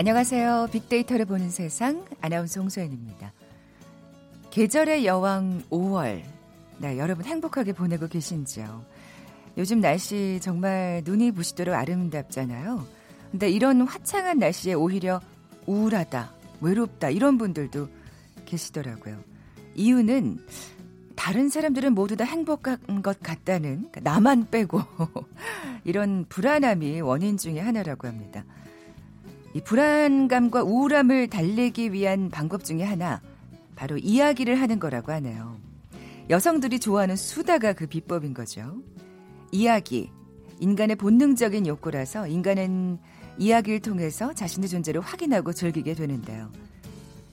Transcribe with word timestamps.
안녕하세요. 0.00 0.68
빅데이터를 0.72 1.26
보는 1.26 1.50
세상 1.50 2.06
아나운서 2.22 2.58
홍소연입니다. 2.62 3.34
계절의 4.50 5.04
여왕 5.04 5.62
5월. 5.68 6.22
네, 6.78 6.96
여러분 6.96 7.26
행복하게 7.26 7.74
보내고 7.74 8.08
계신지요? 8.08 8.82
요즘 9.58 9.80
날씨 9.80 10.38
정말 10.40 11.02
눈이 11.04 11.32
부시도록 11.32 11.74
아름답잖아요. 11.74 12.82
근데 13.30 13.50
이런 13.50 13.82
화창한 13.82 14.38
날씨에 14.38 14.72
오히려 14.72 15.20
우울하다, 15.66 16.32
외롭다 16.62 17.10
이런 17.10 17.36
분들도 17.36 17.86
계시더라고요. 18.46 19.18
이유는 19.74 20.38
다른 21.14 21.50
사람들은 21.50 21.92
모두 21.92 22.16
다 22.16 22.24
행복한 22.24 23.02
것 23.02 23.20
같다는 23.20 23.90
그러니까 23.90 24.00
나만 24.00 24.48
빼고 24.50 24.80
이런 25.84 26.24
불안함이 26.30 27.02
원인 27.02 27.36
중의 27.36 27.62
하나라고 27.62 28.08
합니다. 28.08 28.46
이 29.52 29.60
불안감과 29.60 30.62
우울함을 30.62 31.28
달래기 31.28 31.92
위한 31.92 32.30
방법 32.30 32.64
중에 32.64 32.84
하나 32.84 33.20
바로 33.74 33.96
이야기를 33.98 34.60
하는 34.60 34.78
거라고 34.78 35.10
하네요. 35.12 35.58
여성들이 36.28 36.78
좋아하는 36.78 37.16
수다가 37.16 37.72
그 37.72 37.86
비법인 37.86 38.34
거죠. 38.34 38.76
이야기. 39.50 40.10
인간의 40.60 40.96
본능적인 40.96 41.66
욕구라서 41.66 42.28
인간은 42.28 42.98
이야기를 43.38 43.80
통해서 43.80 44.32
자신의 44.32 44.68
존재를 44.68 45.00
확인하고 45.00 45.52
즐기게 45.52 45.94
되는데요. 45.94 46.52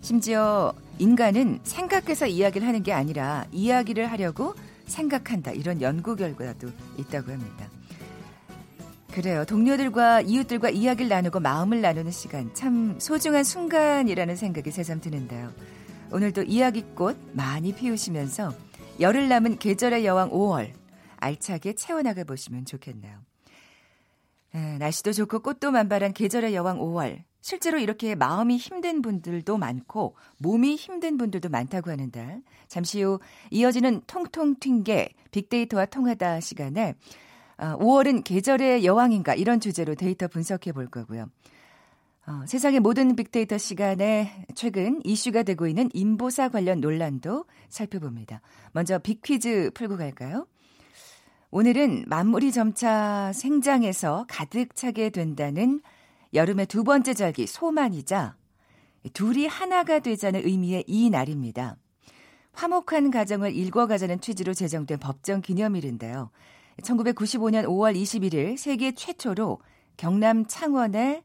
심지어 0.02 0.74
인간은 0.98 1.60
생각해서 1.64 2.26
이야기를 2.26 2.66
하는 2.66 2.82
게 2.82 2.94
아니라 2.94 3.46
이야기를 3.52 4.10
하려고 4.10 4.56
생각한다. 4.86 5.52
이런 5.52 5.82
연구 5.82 6.16
결과도 6.16 6.70
있다고 6.98 7.32
합니다. 7.32 7.68
그래요. 9.18 9.46
동료들과 9.46 10.22
이웃들과 10.22 10.70
이야기를 10.70 11.10
나누고 11.10 11.40
마음을 11.40 11.82
나누는 11.82 12.12
시간 12.12 12.54
참 12.54 13.00
소중한 13.00 13.44
순간이라는 13.44 14.36
생각이 14.36 14.70
새삼 14.70 15.02
드는데요. 15.02 15.52
오늘도 16.12 16.44
이야기꽃 16.44 17.18
많이 17.34 17.74
피우시면서 17.74 18.54
열흘 19.00 19.28
남은 19.28 19.58
계절의 19.58 20.06
여왕 20.06 20.30
5월 20.30 20.72
알차게 21.16 21.74
채워나가 21.74 22.26
보시면 22.26 22.66
좋겠네요. 22.66 23.18
에, 24.54 24.78
날씨도 24.78 25.14
좋고 25.14 25.40
꽃도 25.40 25.72
만발한 25.72 26.14
계절의 26.14 26.54
여왕 26.54 26.78
5월. 26.78 27.24
실제로 27.42 27.80
이렇게 27.80 28.14
마음이 28.14 28.58
힘든 28.58 29.02
분들도 29.02 29.58
많고 29.58 30.16
몸이 30.38 30.76
힘든 30.76 31.18
분들도 31.18 31.50
많다고 31.50 31.90
하는데 31.90 32.42
잠시 32.68 33.02
후 33.02 33.20
이어지는 33.50 34.02
통통 34.06 34.58
튄 34.58 34.84
게 34.84 35.10
빅데이터와 35.32 35.88
통하다 35.88 36.40
시간에 36.40 36.94
5월은 37.58 38.20
어, 38.20 38.22
계절의 38.24 38.86
여왕인가 38.86 39.36
이런 39.36 39.60
주제로 39.60 39.96
데이터 39.96 40.28
분석해 40.28 40.72
볼 40.72 40.88
거고요. 40.88 41.28
어, 42.28 42.44
세상의 42.46 42.82
모든 42.82 43.16
빅데이터 43.16 43.58
시간에 43.58 44.46
최근 44.54 45.02
이슈가 45.04 45.44
되고 45.44 45.66
있는 45.66 45.90
인보사 45.94 46.50
관련 46.50 46.82
논란도 46.82 47.46
살펴봅니다. 47.70 48.42
먼저 48.74 49.00
빅퀴즈 49.00 49.72
풀고 49.74 49.98
갈까요? 49.98 50.46
오늘은 51.50 52.04
만물이 52.08 52.52
점차 52.52 53.32
생장해서 53.34 54.26
가득 54.28 54.76
차게 54.76 55.10
된다는 55.12 55.82
여름의 56.34 56.66
두 56.66 56.84
번째 56.84 57.14
절기 57.14 57.48
소만이자 57.48 58.36
둘이 59.14 59.48
하나가 59.48 60.00
되자는 60.00 60.46
의미의 60.46 60.84
이 60.86 61.10
날입니다. 61.10 61.78
화목한 62.52 63.12
가정을 63.12 63.56
일궈가자는 63.56 64.20
취지로 64.20 64.54
제정된 64.54 65.00
법정 65.00 65.42
기념일인데요. 65.42 66.32
1995년 66.82 67.66
5월 67.66 67.96
21일 67.96 68.58
세계 68.58 68.94
최초로 68.94 69.60
경남 69.98 70.46
창원의 70.46 71.24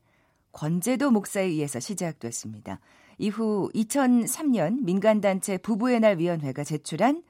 권제도 0.53 1.11
목사에 1.11 1.45
의해서 1.45 1.81
시작됐습니다. 1.81 2.81
이후 3.19 3.71
2003년 3.75 4.83
민간단체 4.85 5.59
부부의 5.59 6.01
날 6.01 6.19
위원회가 6.19 6.65
제출한 6.65 7.23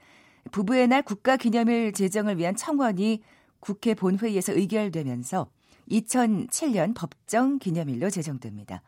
부부의 0.51 0.87
날 0.87 1.01
국가기념일 1.01 1.93
제정을 1.93 2.37
위한 2.37 2.55
청원이 2.55 3.21
국회 3.59 3.93
본회의에서 3.93 4.53
의결되면서 4.53 5.47
2007년 5.89 6.93
법정 6.95 7.59
기념일로 7.59 8.09
제정됩니다. 8.09 8.81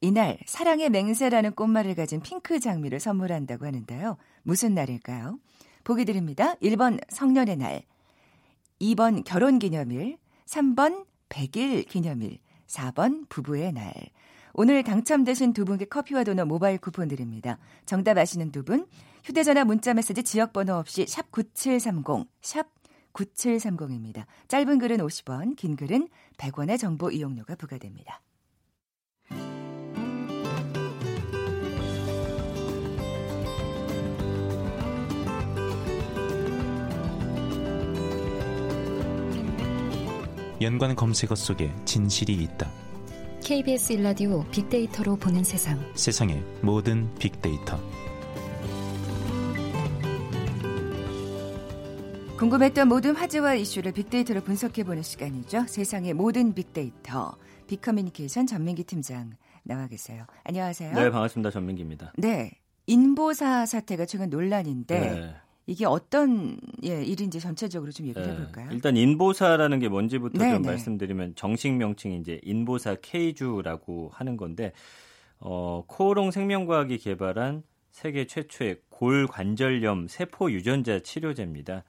이날 0.00 0.38
사랑의 0.46 0.90
맹세라는 0.90 1.52
꽃말을 1.52 1.94
가진 1.94 2.20
핑크 2.20 2.60
장미를 2.60 3.00
선물한다고 3.00 3.66
하는데요. 3.66 4.16
무슨 4.42 4.74
날일까요? 4.74 5.38
보기 5.84 6.04
드립니다. 6.04 6.54
1번 6.56 7.00
성년의 7.08 7.56
날, 7.56 7.82
2번 8.80 9.24
결혼 9.24 9.58
기념일, 9.58 10.18
3번 10.46 11.06
100일 11.28 11.88
기념일, 11.88 12.38
4번 12.66 13.28
부부의 13.28 13.72
날. 13.72 13.92
오늘 14.52 14.82
당첨되신 14.82 15.52
두 15.52 15.64
분께 15.64 15.84
커피와 15.84 16.24
도넛 16.24 16.46
모바일 16.46 16.78
쿠폰 16.78 17.08
드립니다. 17.08 17.58
정답 17.84 18.16
아시는 18.16 18.52
두 18.52 18.64
분, 18.64 18.86
휴대전화 19.24 19.64
문자메시지 19.64 20.22
지역번호 20.22 20.74
없이 20.74 21.06
샵 21.06 21.30
9730, 21.30 22.26
샵 22.40 22.66
9730입니다. 23.12 24.24
짧은 24.48 24.78
글은 24.78 24.98
50원, 24.98 25.56
긴 25.56 25.76
글은 25.76 26.08
100원의 26.38 26.78
정보 26.78 27.10
이용료가 27.10 27.56
부과됩니다. 27.56 28.20
연관 40.62 40.96
검색어 40.96 41.34
속에 41.34 41.70
진실이 41.84 42.32
있다. 42.34 42.70
KBS 43.44 43.92
일라디오 43.92 44.42
빅데이터로 44.50 45.16
보는 45.16 45.44
세상. 45.44 45.78
세상의 45.94 46.42
모든 46.62 47.14
빅데이터. 47.16 47.78
궁금했던 52.38 52.88
모든 52.88 53.14
화제와 53.14 53.54
이슈를 53.54 53.92
빅데이터로 53.92 54.42
분석해보는 54.42 55.02
시간이죠. 55.02 55.66
세상의 55.68 56.14
모든 56.14 56.54
빅데이터. 56.54 57.36
빅커뮤니케이션 57.66 58.46
전민기 58.46 58.84
팀장 58.84 59.32
나와 59.62 59.86
계세요. 59.88 60.24
안녕하세요. 60.44 60.92
네, 60.94 61.10
반갑습니다. 61.10 61.50
전민기입니다. 61.50 62.12
네. 62.16 62.50
인보사 62.86 63.66
사태가 63.66 64.06
최근 64.06 64.30
논란인데 64.30 65.00
네. 65.00 65.34
이게 65.66 65.84
어떤 65.84 66.58
예, 66.84 67.02
일인지 67.02 67.40
전체적으로 67.40 67.90
좀 67.90 68.06
얘기를 68.06 68.24
네. 68.24 68.32
해볼까요? 68.32 68.68
일단 68.70 68.96
인보사라는 68.96 69.80
게 69.80 69.88
뭔지부터 69.88 70.38
네네. 70.38 70.52
좀 70.52 70.62
네. 70.62 70.68
말씀드리면 70.68 71.34
정식 71.34 71.72
명칭이 71.72 72.18
이제 72.18 72.40
인보사 72.44 72.94
K주라고 73.02 74.10
하는 74.12 74.36
건데 74.36 74.72
어, 75.40 75.82
코오롱 75.88 76.30
생명과학이 76.30 76.98
개발한 76.98 77.64
세계 77.90 78.26
최초의 78.26 78.82
골관절염 78.90 80.06
세포 80.08 80.52
유전자 80.52 81.00
치료제입니다. 81.00 81.82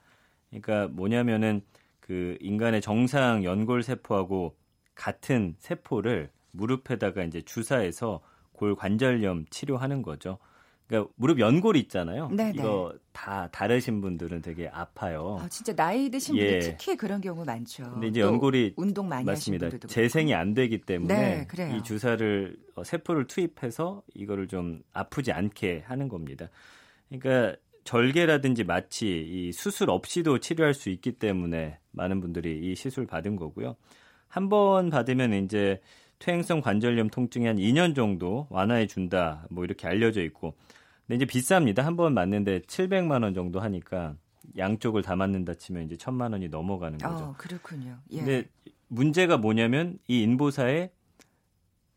그러니까 0.50 0.88
뭐냐면은 0.88 1.62
그 2.00 2.36
인간의 2.40 2.80
정상 2.80 3.44
연골 3.44 3.82
세포하고 3.82 4.56
같은 4.94 5.54
세포를 5.58 6.30
무릎에다가 6.52 7.22
이제 7.22 7.42
주사해서 7.42 8.22
골관절염 8.52 9.46
치료하는 9.50 10.02
거죠. 10.02 10.38
그러니까 10.88 11.12
무릎 11.16 11.38
연골이 11.38 11.78
있잖아요. 11.80 12.28
네네. 12.28 12.52
이거 12.56 12.94
다 13.12 13.48
다르신 13.52 14.00
분들은 14.00 14.40
되게 14.42 14.68
아파요. 14.68 15.38
아, 15.40 15.48
진짜 15.48 15.74
나이 15.74 16.08
드신 16.10 16.36
예. 16.36 16.50
분들 16.52 16.60
특히 16.78 16.96
그런 16.96 17.20
경우 17.20 17.44
많죠. 17.44 17.84
근데 17.92 18.06
이제 18.08 18.20
연골이 18.20 18.72
운동 18.76 19.06
많이 19.08 19.24
맞습니다. 19.26 19.68
재생이 19.86 20.34
안 20.34 20.54
되기 20.54 20.78
때문에 20.80 21.46
네, 21.46 21.76
이 21.76 21.82
주사를 21.82 22.56
어, 22.74 22.84
세포를 22.84 23.26
투입해서 23.26 24.02
이거를 24.14 24.48
좀 24.48 24.82
아프지 24.94 25.30
않게 25.30 25.84
하는 25.86 26.08
겁니다. 26.08 26.48
그러니까 27.10 27.56
절개라든지 27.84 28.64
마취, 28.64 29.06
이 29.06 29.52
수술 29.52 29.90
없이도 29.90 30.40
치료할 30.40 30.74
수 30.74 30.88
있기 30.90 31.12
때문에 31.12 31.78
많은 31.92 32.20
분들이 32.20 32.58
이 32.62 32.74
시술 32.74 33.06
받은 33.06 33.36
거고요. 33.36 33.76
한 34.28 34.48
번 34.50 34.90
받으면 34.90 35.32
이제 35.44 35.80
퇴행성 36.18 36.60
관절염 36.60 37.08
통증이 37.10 37.46
한 37.46 37.56
2년 37.56 37.94
정도 37.94 38.46
완화해 38.50 38.86
준다. 38.86 39.46
뭐 39.50 39.64
이렇게 39.64 39.86
알려져 39.86 40.22
있고 40.22 40.54
근데 41.08 41.16
이제 41.16 41.24
비쌉니다. 41.24 41.80
한 41.82 41.96
번 41.96 42.14
맞는데 42.14 42.60
700만 42.60 43.22
원 43.22 43.34
정도 43.34 43.60
하니까 43.60 44.14
양쪽을 44.56 45.02
다 45.02 45.16
맞는다 45.16 45.54
치면 45.54 45.84
이제 45.84 45.96
1000만 45.96 46.32
원이 46.32 46.48
넘어가는 46.48 46.98
거죠. 46.98 47.24
어, 47.24 47.34
그렇군요. 47.36 47.98
예. 48.12 48.18
근데 48.18 48.48
문제가 48.88 49.36
뭐냐면 49.38 49.98
이 50.06 50.22
인보사에 50.22 50.90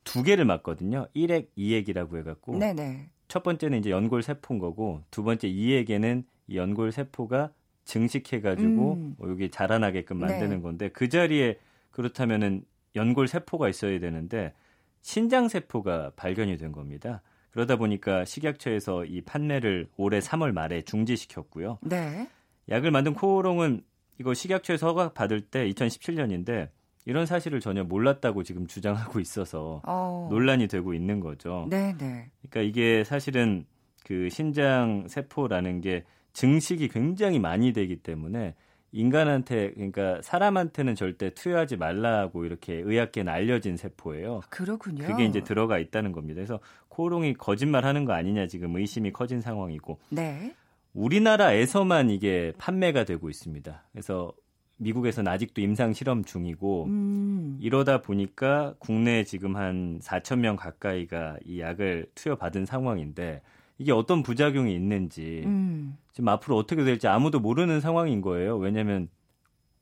두 0.04 0.24
개를 0.24 0.46
맞거든요. 0.46 1.08
1액, 1.16 1.48
2액이라고 1.58 2.18
해 2.18 2.24
갖고. 2.24 2.58
네네. 2.58 3.10
첫 3.28 3.44
번째는 3.44 3.80
이제 3.80 3.92
연골 3.92 4.24
세포인 4.24 4.60
거고 4.60 5.04
두 5.12 5.24
번째 5.24 5.48
2액에는 5.50 6.24
이 6.48 6.58
연골 6.58 6.92
세포가 6.92 7.52
증식해 7.86 8.42
가지고 8.42 8.94
음. 8.94 9.16
뭐 9.18 9.30
여기 9.30 9.50
자라나게끔 9.50 10.18
만드는 10.18 10.58
네. 10.58 10.62
건데 10.62 10.90
그 10.90 11.08
자리에 11.10 11.60
그렇다면은 11.92 12.66
연골 12.96 13.28
세포가 13.28 13.70
있어야 13.70 14.00
되는데 14.00 14.54
신장 15.02 15.48
세포가 15.48 16.12
발견이 16.16 16.58
된 16.58 16.72
겁니다. 16.72 17.22
그러다 17.52 17.76
보니까 17.76 18.26
식약처에서 18.26 19.06
이 19.06 19.22
판매를 19.22 19.88
올해 19.98 20.20
3월 20.20 20.52
말에 20.52 20.82
중지시켰고요. 20.82 21.80
네. 21.82 22.28
약을 22.70 22.92
만든 22.92 23.14
코오롱은 23.14 23.82
이거 24.20 24.34
식약처에서 24.34 24.88
허가 24.88 25.14
받을 25.14 25.42
때 25.42 25.68
2017년인데 25.70 26.70
이런 27.06 27.26
사실을 27.26 27.60
전혀 27.60 27.84
몰랐다고 27.84 28.44
지금 28.44 28.68
주장하고 28.68 29.20
있어서 29.20 29.82
어. 29.86 30.28
논란이 30.30 30.68
되고 30.68 30.94
있는 30.94 31.20
거죠. 31.20 31.68
네, 31.70 31.96
네. 31.98 32.30
그러니까 32.50 32.62
이게 32.62 33.04
사실은 33.04 33.66
그 34.06 34.30
신장 34.30 35.08
세포라는 35.08 35.82
게 35.82 36.04
증식이 36.34 36.88
굉장히 36.90 37.40
많이 37.40 37.74
되기 37.74 37.98
때문에 37.98 38.56
인간한테 38.92 39.72
그러니까 39.74 40.22
사람한테는 40.22 40.96
절대 40.96 41.34
투여하지 41.34 41.78
말라고 41.78 42.46
이렇게 42.46 42.74
의학계는 42.74 43.32
알려진 43.32 43.78
세포예요. 43.78 44.42
그렇군요. 44.50 45.06
그게 45.06 45.26
이제 45.26 45.42
들어가 45.44 45.80
있다는 45.80 46.12
겁니다. 46.12 46.36
그래서 46.40 46.60
코롱이 46.90 47.36
거짓말하는 47.36 48.06
거 48.06 48.14
아니냐 48.14 48.48
지금 48.48 48.76
의심이 48.76 49.12
커진 49.12 49.42
상황이고. 49.42 50.00
네. 50.10 50.54
우리나라에서만 50.94 52.10
이게 52.10 52.52
판매가 52.58 53.06
되고 53.06 53.30
있습니다. 53.30 53.84
그래서 53.94 54.34
미국에서는 54.78 55.32
아직도 55.32 55.62
임상 55.62 55.94
실험 55.94 56.24
중이고 56.24 56.86
음. 56.86 57.58
이러다 57.62 58.02
보니까 58.02 58.74
국내에 58.80 59.24
지금 59.24 59.56
한 59.56 60.00
4천 60.00 60.40
명 60.40 60.56
가까이가 60.56 61.38
이 61.46 61.62
약을 61.62 62.08
투여받은 62.16 62.66
상황인데 62.66 63.42
이게 63.82 63.92
어떤 63.92 64.22
부작용이 64.22 64.76
있는지 64.76 65.42
음. 65.44 65.98
지금 66.14 66.28
앞으로 66.30 66.56
어떻게 66.56 66.84
될지 66.84 67.08
아무도 67.08 67.40
모르는 67.40 67.82
상황인 67.82 68.22
거예요. 68.22 68.58
왜냐하면 68.58 69.10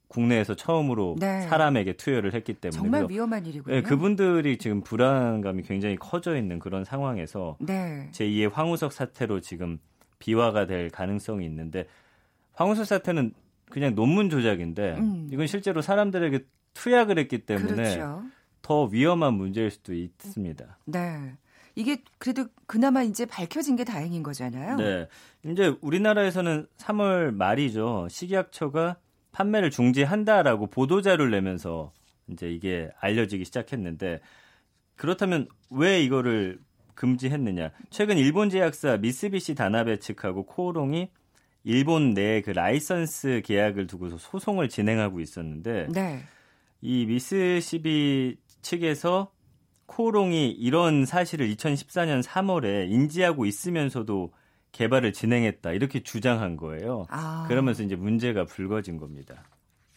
국내에서 0.08 0.56
처음으로 0.56 1.18
네. 1.20 1.42
사람에게 1.42 1.94
투여를 1.94 2.34
했기 2.34 2.54
때문에 2.54 2.78
정말 2.78 3.06
위험한 3.10 3.46
일이군요. 3.46 3.76
네, 3.76 3.82
그분들이 3.82 4.58
지금 4.58 4.82
불안감이 4.82 5.64
굉장히 5.64 5.98
커져 5.98 6.38
있는 6.38 6.60
그런 6.60 6.86
상황에서 6.86 7.58
네. 7.60 8.10
제2의 8.14 8.54
황우석 8.54 8.94
사태로 8.94 9.42
지금 9.42 9.80
비화가 10.18 10.66
될 10.66 10.90
가능성이 10.90 11.46
있는데 11.46 11.86
황우석 12.54 12.86
사태는 12.86 13.34
그냥 13.70 13.96
논문 13.96 14.30
조작인데 14.30 14.96
음. 14.98 15.28
이건 15.30 15.46
실제로 15.46 15.82
사람들에게 15.82 16.46
투약을 16.74 17.20
했기 17.20 17.40
때문에 17.40 17.76
그렇죠. 17.76 18.24
더 18.62 18.86
위험한 18.86 19.34
문제일 19.34 19.70
수도 19.70 19.94
있습니다. 19.94 20.78
네. 20.86 21.34
이게 21.80 22.04
그래도 22.18 22.46
그나마 22.68 23.04
이제 23.04 23.26
밝혀진 23.26 23.78
게 23.78 23.86
다행인 23.86 24.22
거잖아요. 24.22 24.76
네. 24.76 25.08
이제 25.46 25.74
우리나라에서는 25.80 26.68
3월 26.78 27.34
말이죠. 27.34 28.08
식약처가 28.12 28.98
판매를 29.32 29.72
중지한다라고 29.72 30.68
보도자료를 30.68 31.32
내면서 31.32 31.94
이제 32.28 32.52
이게 32.52 32.90
알려지기 33.00 33.46
시작했는데 33.46 34.20
그렇다면 34.98 35.48
왜 35.70 36.04
이거를 36.04 36.60
금지했느냐? 36.96 37.72
최근 37.90 38.18
일본 38.18 38.50
제약사 38.50 38.98
미쓰비시 38.98 39.56
다나베 39.56 40.00
측하고 40.00 40.46
코오롱이 40.48 41.10
일본 41.64 42.14
내 42.14 42.42
그 42.42 42.52
라이선스 42.52 43.42
계약을 43.46 43.88
두고서 43.88 44.18
소송을 44.18 44.68
진행하고 44.68 45.22
있었는데 45.22 45.88
네. 45.94 46.24
이 46.82 47.06
미쓰시비 47.06 48.36
측에서 48.62 49.32
코롱이 49.90 50.52
이런 50.52 51.06
사실을 51.06 51.50
2014년 51.50 52.22
3월에 52.24 52.90
인지하고 52.92 53.46
있으면서도 53.46 54.32
개발을 54.72 55.14
진행했다 55.14 55.72
이렇게 55.72 56.04
주장한 56.04 56.58
거예요. 56.58 57.06
아. 57.10 57.46
그러면서 57.48 57.82
이제 57.82 57.96
문제가 57.96 58.46
불거진 58.46 58.98
겁니다. 58.98 59.44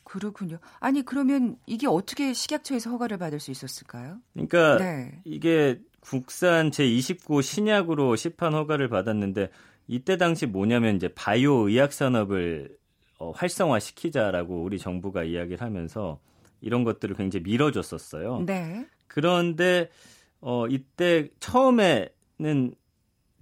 그렇군요. 0.02 0.58
아니 0.80 1.02
그러면 1.02 1.56
이게 1.66 1.86
어떻게 1.86 2.32
식약처에서 2.32 2.90
허가를 2.90 3.18
받을 3.18 3.38
수 3.38 3.50
있었을까요? 3.50 4.18
그러니까 4.32 4.78
네. 4.78 5.20
이게 5.24 5.78
국산 6.00 6.70
제29 6.70 7.42
신약으로 7.42 8.16
시판 8.16 8.54
허가를 8.54 8.88
받았는데 8.88 9.50
이때 9.88 10.16
당시 10.16 10.46
뭐냐면 10.46 10.96
이제 10.96 11.08
바이오 11.08 11.68
의학 11.68 11.92
산업을 11.92 12.76
어, 13.18 13.30
활성화시키자라고 13.32 14.62
우리 14.62 14.78
정부가 14.78 15.22
이야기를 15.22 15.60
하면서 15.60 16.18
이런 16.62 16.82
것들을 16.82 17.14
굉장히 17.14 17.44
밀어줬었어요. 17.44 18.44
네. 18.46 18.86
그런데 19.14 19.88
어 20.40 20.66
이때 20.68 21.28
처음에는 21.40 22.74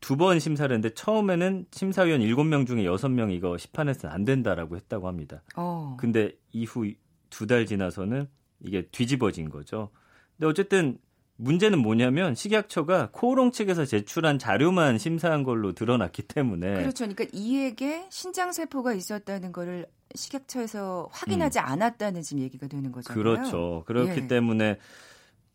두 0.00 0.16
번 0.16 0.38
심사를 0.38 0.74
했는데 0.74 0.94
처음에는 0.94 1.66
심사위원 1.72 2.20
7명 2.22 2.66
중에 2.66 2.84
6명 2.84 3.32
이거 3.32 3.58
시판해서는 3.58 4.14
안 4.14 4.24
된다라고 4.24 4.76
했다고 4.76 5.06
합니다. 5.08 5.42
어. 5.56 5.96
근데 6.00 6.32
이후 6.52 6.90
두 7.28 7.46
달 7.46 7.66
지나서는 7.66 8.26
이게 8.60 8.86
뒤집어진 8.90 9.50
거죠. 9.50 9.90
근데 10.36 10.46
어쨌든 10.48 10.98
문제는 11.36 11.78
뭐냐면 11.78 12.34
식약처가 12.34 13.10
코오롱 13.12 13.52
측에서 13.52 13.84
제출한 13.86 14.38
자료만 14.38 14.98
심사한 14.98 15.42
걸로 15.42 15.72
드러났기 15.72 16.22
때문에 16.22 16.74
그렇죠. 16.74 17.06
그러니까 17.06 17.24
이에게 17.32 18.06
신장 18.10 18.52
세포가 18.52 18.92
있었다는 18.94 19.52
거를 19.52 19.86
식약처에서 20.14 21.08
확인하지 21.12 21.58
음. 21.60 21.64
않았다는 21.64 22.22
지금 22.22 22.42
얘기가 22.42 22.66
되는 22.68 22.90
거잖아요. 22.92 23.22
그렇죠. 23.22 23.84
그렇기 23.86 24.22
예. 24.22 24.26
때문에 24.26 24.78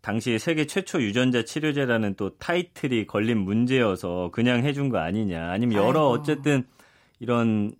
당시 0.05 0.37
세계 0.37 0.67
최초 0.67 1.01
유전자 1.01 1.43
치료제라는 1.43 2.13
또 2.13 2.37
타이틀이 2.37 3.07
걸린 3.07 3.39
문제여서 3.39 4.29
그냥 4.31 4.63
해준 4.63 4.89
거 4.89 4.99
아니냐. 4.99 5.49
아니면 5.49 5.83
여러 5.83 6.01
아이고. 6.01 6.21
어쨌든 6.21 6.63
이런 7.17 7.73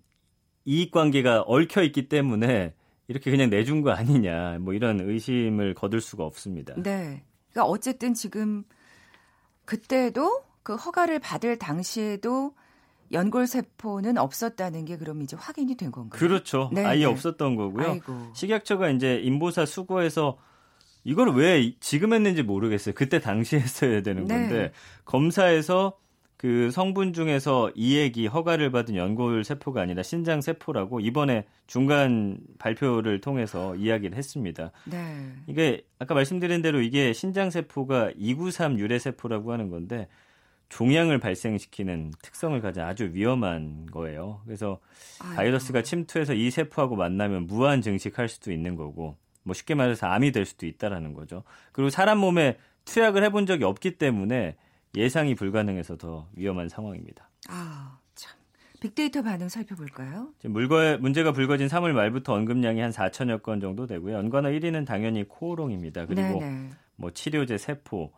이익 0.64 0.90
관계가 0.90 1.42
얽혀 1.42 1.84
있기 1.84 2.08
때문에 2.08 2.74
이렇게 3.06 3.30
그냥 3.30 3.48
내준 3.48 3.80
거 3.80 3.92
아니냐. 3.92 4.58
뭐 4.58 4.74
이런 4.74 5.00
의심을 5.00 5.74
거둘 5.74 6.00
수가 6.00 6.24
없습니다. 6.24 6.74
네. 6.74 7.22
그러니까 7.52 7.70
어쨌든 7.70 8.12
지금 8.12 8.64
그때도 9.64 10.42
그 10.64 10.74
허가를 10.74 11.20
받을 11.20 11.56
당시에도 11.56 12.56
연골 13.12 13.46
세포는 13.46 14.18
없었다는 14.18 14.84
게 14.84 14.96
그럼 14.96 15.22
이제 15.22 15.36
확인이 15.38 15.76
된 15.76 15.92
건가요? 15.92 16.18
그렇죠. 16.18 16.70
네 16.72 16.84
아예 16.84 16.98
네. 16.98 17.04
없었던 17.04 17.54
거고요. 17.54 17.86
아이고. 17.88 18.32
식약처가 18.34 18.90
이제 18.90 19.20
인보사 19.22 19.64
수거해서 19.64 20.38
이걸 21.06 21.30
왜 21.36 21.72
지금 21.78 22.12
했는지 22.12 22.42
모르겠어요. 22.42 22.94
그때 22.94 23.20
당시 23.20 23.56
했어야 23.56 24.02
되는 24.02 24.24
네. 24.24 24.34
건데 24.34 24.56
네. 24.56 24.72
검사에서 25.04 25.96
그 26.36 26.70
성분 26.70 27.14
중에서 27.14 27.70
이액이 27.74 28.26
허가를 28.26 28.70
받은 28.70 28.96
연골 28.96 29.42
세포가 29.44 29.80
아니라 29.80 30.02
신장 30.02 30.42
세포라고 30.42 31.00
이번에 31.00 31.46
중간 31.66 32.38
발표를 32.58 33.20
통해서 33.20 33.74
이야기를 33.76 34.18
했습니다. 34.18 34.72
네. 34.84 35.32
이게 35.46 35.86
아까 35.98 36.14
말씀드린 36.14 36.60
대로 36.60 36.82
이게 36.82 37.12
신장 37.12 37.50
세포가 37.50 38.12
293 38.16 38.78
유래 38.78 38.98
세포라고 38.98 39.52
하는 39.52 39.70
건데 39.70 40.08
종양을 40.68 41.20
발생시키는 41.20 42.12
특성을 42.20 42.60
가진 42.60 42.82
아주 42.82 43.10
위험한 43.12 43.86
거예요. 43.92 44.40
그래서. 44.44 44.80
바이러스가 45.18 45.82
침투해서 45.82 46.34
이 46.34 46.50
세포하고 46.50 46.96
만나면 46.96 47.46
무한 47.46 47.80
증식할 47.80 48.28
수도 48.28 48.52
있는 48.52 48.74
거고 48.74 49.16
뭐 49.46 49.54
쉽게 49.54 49.76
말해서 49.76 50.08
암이 50.08 50.32
될 50.32 50.44
수도 50.44 50.66
있다라는 50.66 51.14
거죠. 51.14 51.44
그리고 51.70 51.88
사람 51.88 52.18
몸에 52.18 52.58
투약을 52.84 53.22
해본 53.22 53.46
적이 53.46 53.64
없기 53.64 53.96
때문에 53.96 54.56
예상이 54.96 55.36
불가능해서 55.36 55.96
더 55.96 56.28
위험한 56.34 56.68
상황입니다. 56.68 57.30
아, 57.48 57.96
참. 58.16 58.36
빅데이터 58.80 59.22
반응 59.22 59.48
살펴볼까요? 59.48 60.30
지금 60.40 60.52
물거, 60.52 60.98
문제가 60.98 61.32
불거진 61.32 61.68
3월 61.68 61.92
말부터 61.92 62.34
언급량이 62.34 62.80
한 62.80 62.90
4천여 62.90 63.42
건 63.42 63.60
정도 63.60 63.86
되고요. 63.86 64.16
연관어 64.16 64.48
1위는 64.48 64.84
당연히 64.84 65.22
코오롱입니다. 65.22 66.06
그리고 66.06 66.40
네네. 66.40 66.70
뭐 66.96 67.12
치료제 67.12 67.56
세포, 67.56 68.12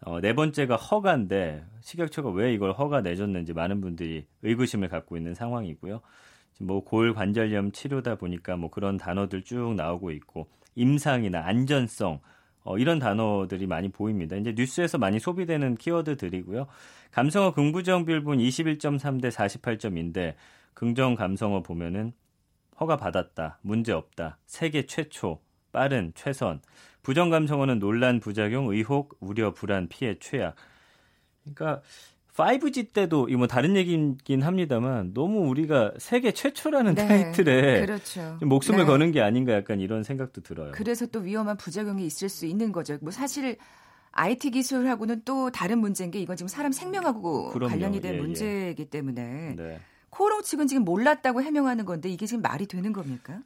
어, 0.00 0.20
네 0.20 0.34
번째가 0.34 0.76
허가인데 0.76 1.66
식약처가 1.82 2.30
왜 2.30 2.54
이걸 2.54 2.72
허가 2.72 3.02
내줬는지 3.02 3.52
많은 3.52 3.82
분들이 3.82 4.26
의구심을 4.42 4.88
갖고 4.88 5.18
있는 5.18 5.34
상황이고요. 5.34 6.00
뭐 6.60 6.84
골관절염 6.84 7.72
치료다 7.72 8.16
보니까 8.16 8.56
뭐 8.56 8.70
그런 8.70 8.96
단어들 8.96 9.42
쭉 9.42 9.74
나오고 9.74 10.10
있고 10.12 10.48
임상이나 10.74 11.44
안전성 11.44 12.20
어, 12.64 12.78
이런 12.78 12.98
단어들이 12.98 13.66
많이 13.66 13.88
보입니다. 13.88 14.36
이제 14.36 14.54
뉴스에서 14.56 14.98
많이 14.98 15.18
소비되는 15.18 15.76
키워드들이고요. 15.76 16.66
감성어 17.10 17.52
긍부정 17.54 18.04
비율분 18.04 18.38
21.3 18.38 19.20
대 19.20 19.28
48점인데 19.28 20.34
긍정 20.74 21.14
감성어 21.14 21.62
보면은 21.62 22.12
허가 22.80 22.96
받았다, 22.96 23.58
문제 23.62 23.92
없다, 23.92 24.38
세계 24.46 24.86
최초, 24.86 25.40
빠른, 25.72 26.12
최선. 26.14 26.60
부정 27.02 27.30
감성어는 27.30 27.80
논란, 27.80 28.20
부작용, 28.20 28.68
의혹, 28.68 29.16
우려, 29.20 29.52
불안, 29.52 29.88
피해, 29.88 30.16
최악. 30.20 30.54
그러니까 31.42 31.82
5G 32.36 32.92
때도 32.92 33.28
이뭐 33.28 33.46
다른 33.46 33.76
얘기긴 33.76 34.42
합니다만 34.42 35.12
너무 35.12 35.48
우리가 35.48 35.92
세계 35.98 36.32
최초라는 36.32 36.94
네, 36.94 37.06
타이틀에 37.06 37.84
그렇죠. 37.84 38.38
목숨을 38.40 38.80
네. 38.80 38.84
거는 38.86 39.12
게 39.12 39.20
아닌가 39.20 39.52
약간 39.52 39.80
이런 39.80 40.02
생각도 40.02 40.40
들어요. 40.40 40.72
그래서 40.72 41.06
또 41.06 41.20
위험한 41.20 41.58
부작용이 41.58 42.06
있을 42.06 42.28
수 42.28 42.46
있는 42.46 42.72
거죠. 42.72 42.96
뭐 43.02 43.10
사실 43.10 43.58
IT 44.12 44.50
기술하고는 44.50 45.22
또 45.24 45.50
다른 45.50 45.78
문제인 45.78 46.10
게 46.10 46.20
이건 46.20 46.36
지금 46.36 46.48
사람 46.48 46.72
생명하고 46.72 47.50
그럼요. 47.50 47.70
관련이 47.70 48.00
된 48.00 48.14
예, 48.14 48.16
예. 48.16 48.20
문제이기 48.20 48.86
때문에 48.86 49.54
네. 49.56 49.80
코롱 50.10 50.42
측은 50.42 50.66
지금 50.66 50.84
몰랐다고 50.84 51.42
해명하는 51.42 51.84
건데 51.84 52.08
이게 52.08 52.26
지금 52.26 52.42
말이 52.42 52.66
되는 52.66 52.92
겁니까? 52.92 53.40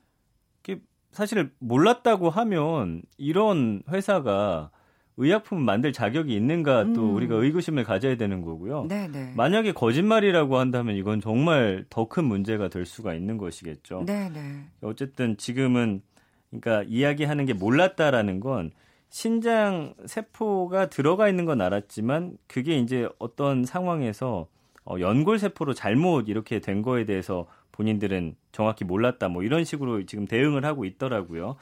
사실 1.17 1.51
몰랐다고 1.61 2.29
하면 2.29 3.01
이런 3.17 3.83
회사가 3.89 4.71
의약품 5.19 5.63
만들 5.63 5.93
자격이 5.93 6.35
있는가 6.35 6.93
또 6.93 7.03
음. 7.11 7.15
우리가 7.15 7.37
의구심을 7.37 7.85
가져야 7.85 8.17
되는 8.17 8.43
거고요. 8.43 8.87
네네. 8.89 9.33
만약에 9.37 9.73
거짓말이라고 9.73 10.59
한다면 10.59 10.97
이건 10.97 11.21
정말 11.21 11.85
더 11.89 12.07
큰 12.09 12.25
문제가 12.25 12.69
될 12.69 12.85
수가 12.87 13.15
있는 13.15 13.37
것이겠죠. 13.39 14.05
네네. 14.07 14.65
어쨌든 14.83 15.37
지금은 15.37 16.03
그러니까 16.51 16.85
이야기하는 16.87 17.47
게 17.47 17.53
몰랐다라는 17.55 18.41
건 18.41 18.71
신장 19.09 19.95
세포가 20.05 20.89
들어가 20.91 21.29
있는 21.29 21.45
건 21.47 21.61
알았지만 21.61 22.37
그게 22.47 22.79
이제 22.79 23.09
어떤 23.19 23.65
상황에서 23.65 24.47
어, 24.85 24.97
연골 25.01 25.39
세포로 25.39 25.75
잘못 25.75 26.29
이렇게 26.29 26.61
된 26.61 26.83
거에 26.83 27.05
대해서 27.07 27.47
본인들은 27.73 28.37
정확히 28.53 28.85
몰랐다 28.85 29.29
뭐 29.29 29.43
이런 29.43 29.65
식으로 29.65 30.05
지금 30.07 30.27
대응을 30.27 30.65
하고 30.65 30.85
있더라고요. 30.85 31.57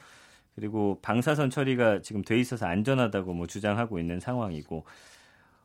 그리고 0.55 0.99
방사선 1.01 1.49
처리가 1.49 2.01
지금 2.01 2.21
돼 2.23 2.39
있어서 2.39 2.65
안전하다고 2.65 3.33
뭐 3.33 3.45
주장하고 3.45 3.99
있는 3.99 4.19
상황이고 4.19 4.85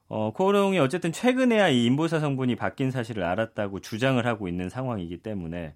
어, 0.08 0.32
코오롱이 0.32 0.78
어쨌든 0.80 1.12
최근에야 1.12 1.68
이 1.68 1.84
인보사 1.84 2.18
성분이 2.18 2.56
바뀐 2.56 2.90
사실을 2.90 3.22
알았다고 3.22 3.80
주장을 3.80 4.24
하고 4.26 4.48
있는 4.48 4.68
상황이기 4.68 5.18
때문에 5.18 5.74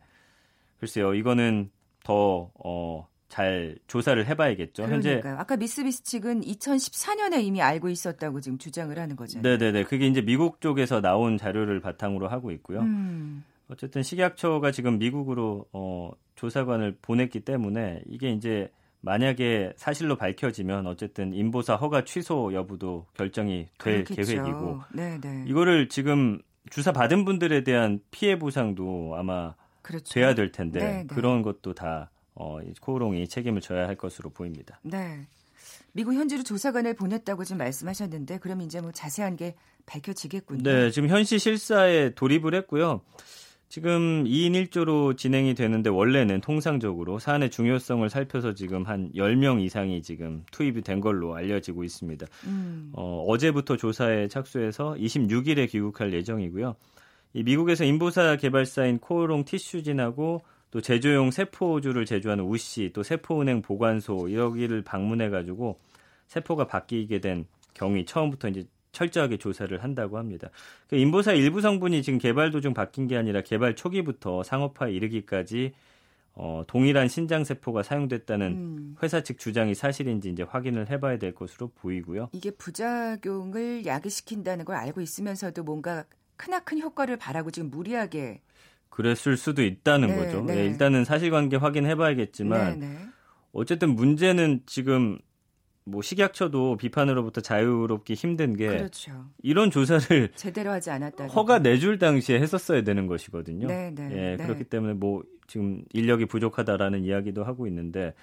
글쎄요 0.80 1.14
이거는 1.14 1.70
더 2.02 2.50
어, 2.54 3.08
잘 3.28 3.76
조사를 3.86 4.24
해봐야겠죠. 4.26 4.84
그러니까요. 4.84 5.14
현재 5.14 5.28
아까 5.28 5.56
미쓰비시 5.56 6.04
측은 6.04 6.42
2014년에 6.42 7.42
이미 7.42 7.62
알고 7.62 7.88
있었다고 7.88 8.40
지금 8.40 8.58
주장을 8.58 8.96
하는 8.96 9.16
거잖아요. 9.16 9.56
네네네. 9.58 9.84
그게 9.84 10.06
이제 10.06 10.20
미국 10.20 10.60
쪽에서 10.60 11.00
나온 11.00 11.36
자료를 11.36 11.80
바탕으로 11.80 12.28
하고 12.28 12.52
있고요. 12.52 12.80
음. 12.80 13.44
어쨌든 13.68 14.02
식약처가 14.02 14.70
지금 14.70 14.98
미국으로 14.98 15.66
어, 15.72 16.12
조사관을 16.36 16.98
보냈기 17.02 17.40
때문에 17.40 18.02
이게 18.06 18.30
이제 18.30 18.70
만약에 19.04 19.74
사실로 19.76 20.16
밝혀지면 20.16 20.86
어쨌든 20.86 21.34
인보사 21.34 21.76
허가 21.76 22.04
취소 22.04 22.52
여부도 22.54 23.06
결정이 23.14 23.68
될 23.78 24.04
그렇겠죠. 24.04 24.32
계획이고 24.32 24.80
네네. 24.94 25.44
이거를 25.46 25.88
지금 25.88 26.40
주사 26.70 26.92
받은 26.92 27.24
분들에 27.24 27.62
대한 27.62 28.00
피해 28.10 28.38
보상도 28.38 29.14
아마 29.16 29.54
그렇죠. 29.82 30.14
돼야 30.14 30.34
될 30.34 30.50
텐데 30.50 30.80
네네. 30.80 31.06
그런 31.08 31.42
것도 31.42 31.74
다 31.74 32.10
어, 32.34 32.58
코오롱이 32.80 33.28
책임을 33.28 33.60
져야 33.60 33.86
할 33.86 33.96
것으로 33.96 34.30
보입니다. 34.30 34.80
네. 34.82 35.26
미국 35.92 36.14
현지로 36.14 36.42
조사관을 36.42 36.94
보냈다고 36.94 37.44
지금 37.44 37.58
말씀하셨는데 37.58 38.38
그럼 38.38 38.62
이제 38.62 38.80
뭐 38.80 38.90
자세한 38.90 39.36
게 39.36 39.54
밝혀지겠군요. 39.86 40.62
네, 40.62 40.90
지금 40.90 41.08
현시 41.08 41.38
실사에 41.38 42.14
돌입을 42.14 42.54
했고요. 42.54 43.02
지금 43.68 44.24
2인 44.24 44.52
1조로 44.68 45.16
진행이 45.16 45.54
되는데 45.54 45.90
원래는 45.90 46.40
통상적으로 46.40 47.18
사안의 47.18 47.50
중요성을 47.50 48.08
살펴서 48.08 48.54
지금 48.54 48.84
한 48.84 49.10
10명 49.12 49.60
이상이 49.60 50.02
지금 50.02 50.44
투입이 50.52 50.82
된 50.82 51.00
걸로 51.00 51.34
알려지고 51.34 51.82
있습니다. 51.82 52.26
음. 52.46 52.92
어, 52.92 53.24
어제부터 53.26 53.76
조사에 53.76 54.28
착수해서 54.28 54.94
26일에 54.94 55.68
귀국할 55.68 56.12
예정이고요. 56.12 56.76
이 57.32 57.42
미국에서 57.42 57.84
인보사 57.84 58.36
개발사인 58.36 58.98
코오롱 58.98 59.44
티슈진하고 59.44 60.42
또 60.70 60.80
제조용 60.80 61.30
세포주를 61.30 62.04
제조하는 62.04 62.44
우씨, 62.44 62.90
또 62.92 63.02
세포은행 63.02 63.62
보관소 63.62 64.32
여기를 64.32 64.82
방문해 64.82 65.30
가지고 65.30 65.78
세포가 66.26 66.66
바뀌게 66.66 67.20
된 67.20 67.46
경위 67.74 68.04
처음부터 68.04 68.48
이제 68.48 68.64
철저하게 68.94 69.36
조사를 69.36 69.82
한다고 69.82 70.16
합니다. 70.16 70.48
그 70.88 70.96
인보사 70.96 71.32
일부 71.32 71.60
성분이 71.60 72.02
지금 72.02 72.18
개발 72.18 72.50
도중 72.50 72.72
바뀐 72.72 73.06
게 73.06 73.16
아니라 73.16 73.42
개발 73.42 73.76
초기부터 73.76 74.42
상업화에 74.42 74.92
이르기까지 74.92 75.72
어, 76.36 76.64
동일한 76.66 77.08
신장 77.08 77.44
세포가 77.44 77.82
사용됐다는 77.82 78.46
음. 78.46 78.96
회사 79.02 79.22
측 79.22 79.38
주장이 79.38 79.74
사실인지 79.74 80.30
이제 80.30 80.42
확인을 80.42 80.90
해봐야 80.90 81.18
될 81.18 81.34
것으로 81.34 81.70
보이고요. 81.74 82.30
이게 82.32 82.50
부작용을 82.50 83.86
야기시킨다는 83.86 84.64
걸 84.64 84.76
알고 84.76 85.00
있으면서도 85.00 85.62
뭔가 85.62 86.04
크나큰 86.36 86.80
효과를 86.80 87.16
바라고 87.16 87.50
지금 87.50 87.70
무리하게 87.70 88.40
그랬을 88.90 89.36
수도 89.36 89.62
있다는 89.62 90.08
네, 90.08 90.16
거죠. 90.16 90.42
네. 90.42 90.54
네, 90.54 90.66
일단은 90.66 91.04
사실관계 91.04 91.56
확인해봐야겠지만 91.56 92.80
네, 92.80 92.86
네. 92.88 92.98
어쨌든 93.52 93.90
문제는 93.90 94.62
지금 94.66 95.18
뭐 95.86 96.00
식약처도 96.00 96.78
비판으로부터 96.78 97.40
자유롭기 97.40 98.14
힘든 98.14 98.56
게 98.56 98.68
그렇죠. 98.68 99.26
이런 99.42 99.70
조사를 99.70 100.32
제대로 100.34 100.70
하지 100.70 100.90
않았다. 100.90 101.26
허가 101.26 101.58
내줄 101.58 101.98
당시에 101.98 102.40
했었어야 102.40 102.82
되는 102.82 103.06
것이거든요. 103.06 103.66
네, 103.66 103.90
네, 103.94 104.08
예, 104.10 104.36
네. 104.36 104.44
그렇기 104.44 104.64
때문에 104.64 104.94
뭐 104.94 105.22
지금 105.46 105.84
인력이 105.92 106.24
부족하다라는 106.26 107.04
이야기도 107.04 107.44
하고 107.44 107.66
있는데 107.66 108.14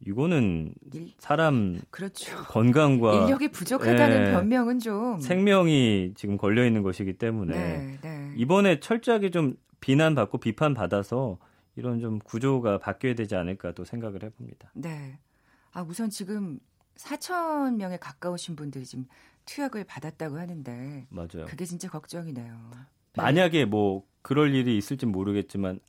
이거는 0.00 0.72
사람 1.18 1.78
그렇죠. 1.90 2.36
건강과 2.44 3.24
인력이 3.24 3.48
부족하다는 3.48 4.26
예, 4.28 4.32
변명은 4.32 4.78
좀 4.78 5.20
생명이 5.20 6.12
지금 6.14 6.38
걸려 6.38 6.64
있는 6.64 6.82
것이기 6.82 7.14
때문에 7.14 7.54
네, 7.54 7.98
네. 8.00 8.32
이번에 8.36 8.80
철저하게 8.80 9.30
좀 9.30 9.56
비난받고 9.80 10.38
비판받아서 10.38 11.38
이런 11.76 12.00
좀 12.00 12.18
구조가 12.18 12.78
바뀌어야 12.78 13.14
되지 13.14 13.34
않을까 13.36 13.72
또 13.72 13.84
생각을 13.84 14.22
해봅니다. 14.22 14.70
네. 14.74 15.18
아 15.72 15.82
우선 15.82 16.08
지금 16.08 16.58
4천 16.98 17.76
명에 17.76 17.96
가까우신 17.96 18.56
분들이 18.56 18.84
지금 18.84 19.06
투약을 19.46 19.84
받았다고 19.84 20.38
하는데 20.38 21.06
맞아요. 21.08 21.46
그게 21.46 21.64
진짜 21.64 21.88
걱정이네요. 21.88 22.70
만약에 23.16 23.64
뭐 23.64 24.04
그럴 24.22 24.54
일이 24.54 24.76
있을지 24.76 25.06
모르겠지만 25.06 25.80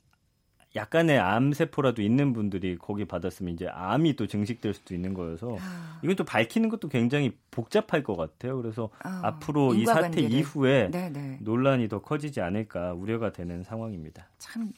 약간의 0.76 1.18
암 1.18 1.52
세포라도 1.52 2.00
있는 2.00 2.32
분들이 2.32 2.78
거기 2.78 3.04
받았으면 3.04 3.54
이제 3.54 3.66
암이 3.66 4.14
또 4.14 4.28
증식될 4.28 4.72
수도 4.72 4.94
있는 4.94 5.14
거여서 5.14 5.56
아. 5.60 6.00
이건 6.02 6.14
또 6.14 6.24
밝히는 6.24 6.68
것도 6.68 6.88
굉장히 6.88 7.36
복잡할 7.50 8.04
것 8.04 8.16
같아요. 8.16 8.56
그래서 8.56 8.88
아. 9.02 9.20
앞으로 9.24 9.74
이 9.74 9.84
사태 9.84 10.20
이후에 10.20 10.90
네네. 10.92 11.38
논란이 11.40 11.88
더 11.88 12.00
커지지 12.00 12.40
않을까 12.40 12.92
우려가 12.92 13.32
되는 13.32 13.64
상황입니다. 13.64 14.28
참 14.38 14.72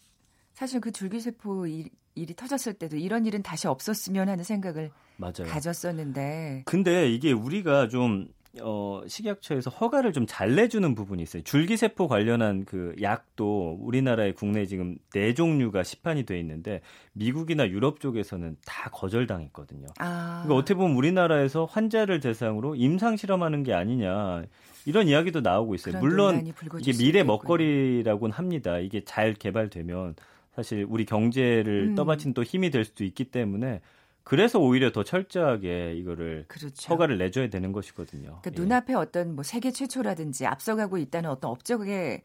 사실 0.55 0.81
그 0.81 0.93
줄기세포 0.93 1.67
일, 1.67 1.89
일이 2.15 2.35
터졌을 2.35 2.75
때도 2.75 2.97
이런 2.97 3.27
일은 3.27 3.43
다시 3.43 3.67
없었으면 3.69 4.29
하는 4.29 4.45
생각을 4.45 4.91
맞아요. 5.17 5.47
가졌었는데. 5.49 6.63
근데 6.67 7.11
이게 7.11 7.33
우리가 7.33 7.89
좀 7.89 8.29
어, 8.61 9.01
식약처에서 9.07 9.71
허가를 9.71 10.13
좀 10.13 10.27
잘 10.27 10.55
내주는 10.55 10.95
부분이 10.95 11.23
있어요. 11.23 11.43
줄기세포 11.43 12.07
관련한 12.07 12.65
그 12.67 12.95
약도 13.01 13.79
우리나라에 13.81 14.33
국내 14.33 14.67
지금 14.67 14.97
네 15.15 15.33
종류가 15.35 15.83
시판이 15.83 16.25
돼 16.25 16.39
있는데 16.41 16.83
미국이나 17.15 17.67
유럽 17.69 18.01
쪽에서는 18.01 18.57
다 18.67 18.91
거절당했거든요. 18.91 19.87
아. 19.99 20.43
그러니까 20.45 20.55
어떻게 20.55 20.75
보면 20.75 20.97
우리나라에서 20.97 21.65
환자를 21.65 22.21
대상으로 22.21 22.75
임상 22.77 23.17
실험하는 23.17 23.63
게 23.63 23.73
아니냐 23.73 24.43
이런 24.85 25.09
이야기도 25.09 25.41
나오고 25.41 25.75
있어요. 25.75 25.99
물론 26.01 26.47
이게 26.81 26.93
미래 26.93 27.23
먹거리라고는 27.23 28.35
합니다. 28.35 28.79
이게 28.79 29.03
잘 29.05 29.33
개발되면 29.33 30.15
사실 30.55 30.87
우리 30.89 31.05
경제를 31.05 31.89
음. 31.91 31.95
떠받친 31.95 32.35
또 32.35 32.43
힘이 32.43 32.71
될 32.71 32.85
수도 32.85 33.05
있기 33.05 33.25
때문에 33.25 33.81
그래서 34.25 34.61
오히려 34.61 34.93
더 34.93 35.03
철저하게 35.03 35.95
이거를 35.95 36.45
그렇죠. 36.49 36.93
허가를 36.93 37.19
내줘야 37.19 37.49
되는 37.49 37.73
것이거든요. 37.73 38.41
그러니까 38.43 38.51
예. 38.53 38.61
눈앞에 38.61 38.95
어떤 38.95 39.35
뭐 39.35 39.43
세계 39.43 39.73
최초라든지 39.73 40.47
앞서가고 40.47 40.99
있다는 40.99 41.31
어떤 41.31 41.51
업적에 41.51 42.23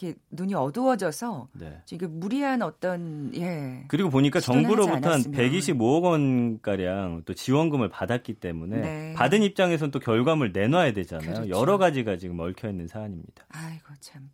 이렇게 0.00 0.18
눈이 0.30 0.54
어두워져서 0.54 1.48
네. 1.54 1.82
이게 1.90 2.06
무리한 2.06 2.62
어떤 2.62 3.32
예 3.34 3.84
그리고 3.88 4.10
보니까 4.10 4.38
정부로부터 4.38 5.10
한 5.10 5.20
125억 5.22 6.04
원 6.04 6.60
가량 6.60 7.22
또 7.24 7.34
지원금을 7.34 7.88
받았기 7.88 8.34
때문에 8.34 8.80
네. 8.80 9.14
받은 9.14 9.42
입장에서는 9.42 9.90
또 9.90 9.98
결과물 9.98 10.52
내놔야 10.52 10.92
되잖아요. 10.92 11.32
그렇죠. 11.32 11.48
여러 11.48 11.78
가지가 11.78 12.16
지금 12.16 12.38
얽혀 12.38 12.68
있는 12.68 12.86
사안입니다. 12.86 13.44
아이고 13.48 13.86
참 14.00 14.30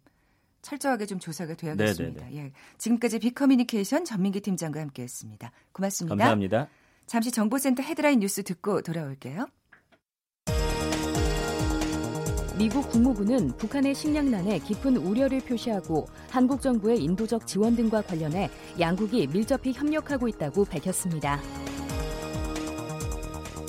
철저하게 0.64 1.06
좀 1.06 1.18
조사가 1.20 1.54
돼야겠습니다. 1.54 2.24
네네네. 2.24 2.46
예. 2.46 2.52
지금까지 2.78 3.18
비커뮤니케이션 3.18 4.04
전민기 4.04 4.40
팀장과 4.40 4.80
함께했습니다. 4.80 5.52
고맙습니다. 5.72 6.16
감사합니다. 6.16 6.68
잠시 7.06 7.30
정보센터 7.30 7.82
헤드라인 7.82 8.20
뉴스 8.20 8.42
듣고 8.42 8.80
돌아올게요. 8.80 9.46
미국 12.56 12.88
국무부는 12.88 13.56
북한의 13.56 13.94
식량난에 13.94 14.60
깊은 14.60 14.96
우려를 14.96 15.40
표시하고 15.40 16.06
한국 16.30 16.62
정부의 16.62 17.02
인도적 17.02 17.46
지원 17.46 17.76
등과 17.76 18.02
관련해 18.02 18.48
양국이 18.78 19.26
밀접히 19.26 19.72
협력하고 19.72 20.28
있다고 20.28 20.64
밝혔습니다. 20.64 21.40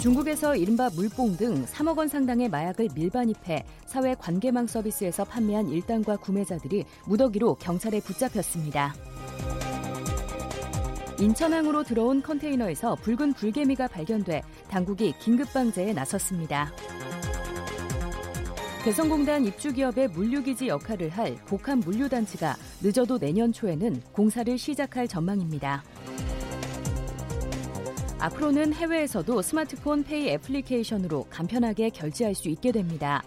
중국에서 0.06 0.56
이른바 0.56 0.92
물뽕 0.92 1.36
등 1.36 1.66
3억 1.66 1.98
원 1.98 2.08
상당의 2.08 2.48
마약을 2.48 2.90
밀반입해 2.94 3.66
사회 3.88 4.14
관계망 4.14 4.68
서비스에서 4.68 5.24
판매한 5.24 5.68
일당과 5.68 6.18
구매자들이 6.18 6.86
무더기로 7.08 7.56
경찰에 7.56 8.00
붙잡혔습니다. 8.02 8.94
인천항으로 11.20 11.82
들어온 11.82 12.22
컨테이너에서 12.22 12.94
붉은 13.02 13.34
불개미가 13.34 13.88
발견돼 13.88 14.44
당국이 14.70 15.16
긴급 15.18 15.52
방제에 15.52 15.94
나섰습니다. 15.94 16.72
대성공단 18.84 19.46
입주기업의 19.46 20.10
물류기지 20.10 20.68
역할을 20.68 21.10
할 21.10 21.36
복합 21.48 21.80
물류단지가 21.80 22.56
늦어도 22.84 23.18
내년 23.18 23.52
초에는 23.52 24.04
공사를 24.12 24.56
시작할 24.56 25.08
전망입니다. 25.08 25.84
앞으로는 28.26 28.74
해외에서도 28.74 29.40
스마트폰 29.44 30.04
페이 30.04 30.30
애플리케이션으로 30.30 31.28
간편하게 31.30 31.92
결제할 31.92 32.34
수 32.34 32.50
있게 32.50 32.72
됩니다. 32.72 33.22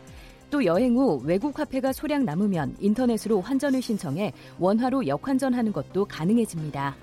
또 0.51 0.65
여행 0.65 0.97
후 0.97 1.21
외국 1.23 1.57
화폐가 1.57 1.93
소량 1.93 2.25
남으면 2.25 2.75
인터넷으로 2.81 3.41
환전을 3.41 3.81
신청해 3.81 4.33
원화로 4.59 5.07
역환전하는 5.07 5.73
것도 5.73 6.07
가능해집니다. 6.07 6.97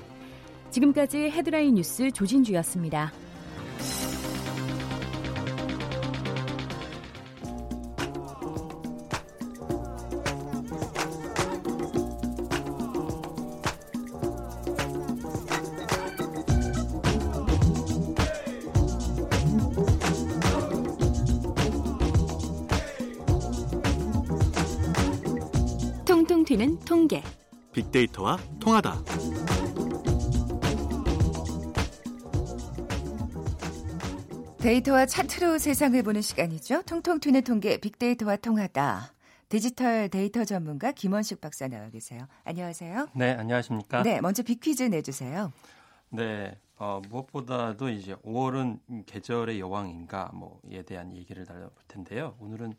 지금까지 0.72 1.30
헤드라인 1.30 1.76
뉴스 1.76 2.12
조진주였습니다. 2.12 3.14
빅데이터와 27.96 28.38
통하다. 28.60 29.04
데이터와 34.60 35.06
차트로 35.06 35.58
세상을 35.58 36.02
보는 36.04 36.22
시간이죠. 36.22 36.82
통통 36.82 37.20
튀는 37.22 37.44
통계 37.44 37.78
빅데이터와 37.78 38.36
통하다. 38.38 39.14
디지털 39.48 40.10
데이터 40.10 40.44
전문가 40.44 40.92
김원식 40.92 41.40
박사 41.40 41.70
나와 41.70 41.90
계세요. 41.90 42.28
안녕하세요. 42.44 43.10
네, 43.16 43.32
안녕하십니까? 43.32 44.04
네, 44.04 44.20
먼저 44.20 44.44
빅퀴즈 44.44 44.84
내주세요. 44.84 45.54
네, 46.10 46.58
어, 46.78 47.02
무엇보다도 47.10 47.90
이제 47.90 48.16
5월은 48.16 49.06
계절의 49.06 49.62
여왕인가 49.62 50.32
뭐에 50.34 50.82
대한 50.82 51.16
얘기를 51.16 51.46
나눠볼 51.48 51.84
텐데요. 51.88 52.36
오늘은 52.40 52.74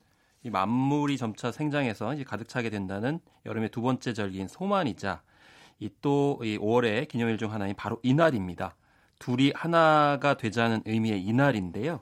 이 0.47 0.51
만물이 0.51 1.19
점차 1.19 1.51
생장해서 1.51 2.15
이제 2.15 2.23
가득 2.23 2.49
차게 2.49 2.71
된다는 2.71 3.19
여름의 3.47 3.71
두 3.71 3.83
번째 3.83 4.13
절기인 4.13 4.47
소만이자 4.47 5.23
이 5.81 5.91
또 6.01 6.39
이 6.43 6.57
5월의 6.57 7.09
기념일 7.09 7.37
중 7.37 7.53
하나인 7.53 7.75
바로 7.75 7.99
이날입니다. 8.05 8.77
둘이 9.19 9.53
하나가 9.57 10.37
되자는 10.37 10.83
의미의 10.87 11.21
이날인데요. 11.23 12.01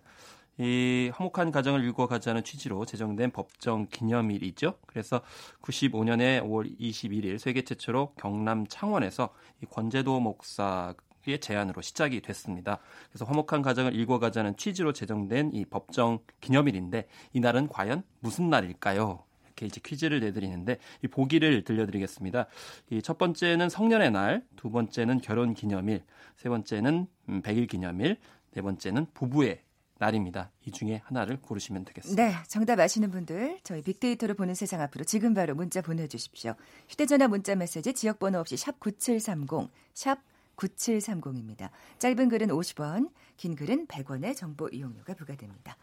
이 0.59 1.11
화목한 1.15 1.53
가정을 1.53 1.83
일궈가자는 1.85 2.45
취지로 2.45 2.85
제정된 2.85 3.31
법정 3.31 3.87
기념일이죠. 3.89 4.75
그래서 4.87 5.23
95년에 5.63 6.43
5월 6.43 6.79
21일 6.79 7.39
세계 7.39 7.63
최초로 7.63 8.13
경남 8.17 8.67
창원에서 8.69 9.31
이 9.63 9.67
권재도 9.67 10.21
목사 10.21 10.95
의 11.27 11.41
제안으로 11.41 11.81
시작이 11.83 12.21
됐습니다. 12.21 12.81
그래서 13.11 13.25
화목한 13.25 13.63
가정을 13.63 13.95
일궈가자는 13.95 14.57
취지로 14.57 14.93
제정된 14.93 15.53
이 15.55 15.65
법정 15.65 16.19
기념일인데 16.41 17.07
이날은 17.33 17.69
과연 17.69 18.03
무슨 18.21 18.51
날일까요? 18.51 19.25
이렇게 19.47 19.67
이제 19.67 19.81
퀴즈를 19.83 20.21
내드리는데 20.21 20.79
이 21.03 21.09
보기를 21.09 21.63
들려드리겠습니다. 21.63 22.47
이 22.91 23.01
첫 23.03 23.19
번째는 23.19 23.69
성년의 23.69 24.11
날, 24.11 24.45
두 24.57 24.71
번째는 24.71 25.21
결혼 25.21 25.55
기념일, 25.55 26.03
세 26.37 26.49
번째는 26.49 27.07
음, 27.29 27.43
백일 27.43 27.67
기념일, 27.67 28.19
네 28.53 28.63
번째는 28.63 29.07
부부의 29.15 29.63
날입니다. 29.99 30.51
이 30.67 30.73
중에 30.73 31.01
하나를 31.05 31.41
고르시면 31.41 31.85
되겠습니다. 31.85 32.23
네, 32.23 32.35
정답 32.49 32.81
아시는 32.81 33.11
분들 33.11 33.61
저희 33.63 33.81
빅데이터로 33.83 34.35
보는 34.35 34.55
세상 34.55 34.81
앞으로 34.81 35.05
지금 35.05 35.35
바로 35.35 35.55
문자 35.55 35.81
보내주십시오. 35.81 36.55
휴대전화 36.89 37.29
문자 37.29 37.55
메시지 37.55 37.93
지역번호 37.95 38.41
없이 38.41 38.57
샵 38.57 38.81
9730, 38.81 39.71
샵 39.95 40.19
9730입니다. 40.57 41.71
짧은 41.99 42.29
글은 42.29 42.49
50원, 42.49 43.11
긴 43.37 43.55
글은 43.57 43.87
100원의 43.87 44.37
정보 44.37 44.69
이용료가 44.69 45.15
부과됩니다. 45.15 45.77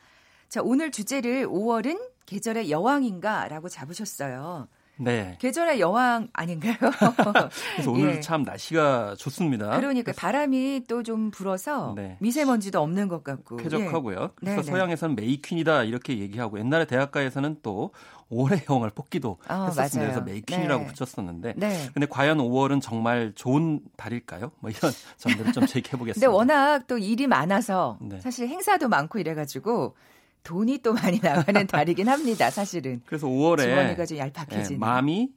자, 0.50 0.62
오늘 0.64 0.92
주제를 0.92 1.48
5월은 1.48 2.12
계절의 2.26 2.72
여왕인가라고 2.72 3.70
잡으셨어요. 3.70 4.68
네. 5.02 5.36
계절의 5.40 5.80
여왕 5.80 6.28
아닌가요? 6.34 6.76
그래서 7.76 7.92
오늘 7.92 8.16
예. 8.16 8.20
참 8.20 8.44
날씨가 8.44 9.16
좋습니다. 9.18 9.76
그러니까 9.78 10.14
바람이 10.16 10.84
또 10.88 11.02
좀 11.04 11.32
불어서 11.32 11.94
네. 11.96 12.18
미세먼지도 12.20 12.80
없는 12.80 13.08
것 13.08 13.24
같고 13.24 13.58
쾌적하고요. 13.58 14.22
예. 14.22 14.28
그래서. 14.36 14.62
서양에서는 14.62 15.16
메이퀸이다 15.16 15.84
이렇게 15.86 16.20
얘기하고 16.20 16.60
옛날에 16.60 16.86
대학가에서는 16.86 17.58
또 17.64 17.92
올해 18.30 18.64
영화를 18.70 18.92
뽑기도 18.94 19.38
아, 19.48 19.66
했었습니다. 19.66 19.98
맞아요. 20.12 20.22
그래서 20.22 20.22
메이퀸이라고 20.22 20.84
네. 20.86 20.94
붙였었는데 20.94 21.54
네. 21.58 21.90
근데 21.94 22.06
과연 22.08 22.38
5월은 22.38 22.82
정말 22.82 23.34
좋은 23.36 23.82
달일까요? 23.98 24.52
뭐 24.60 24.70
이런 24.70 24.92
점들을 25.18 25.52
좀 25.54 25.66
제기해 25.66 25.98
보겠습니다. 25.98 26.26
근데 26.26 26.28
워낙 26.28 26.86
또 26.88 26.98
일이 27.00 27.26
많아서 27.28 27.98
네. 28.00 28.20
사실 28.20 28.48
행사도 28.48 28.88
많고 28.88 29.18
이래 29.20 29.34
가지고 29.34 29.96
돈이 30.44 30.80
또 30.80 30.94
많이 30.94 31.20
나가는 31.22 31.68
달이긴 31.68 32.08
합니다. 32.10 32.50
사실은. 32.50 33.02
그래서 33.06 33.28
5월에 33.28 33.62
지원이가 33.64 34.06
좀 34.06 34.18
얄팍해지는. 34.18 34.72
예, 34.74 34.78
마음이 34.78 35.30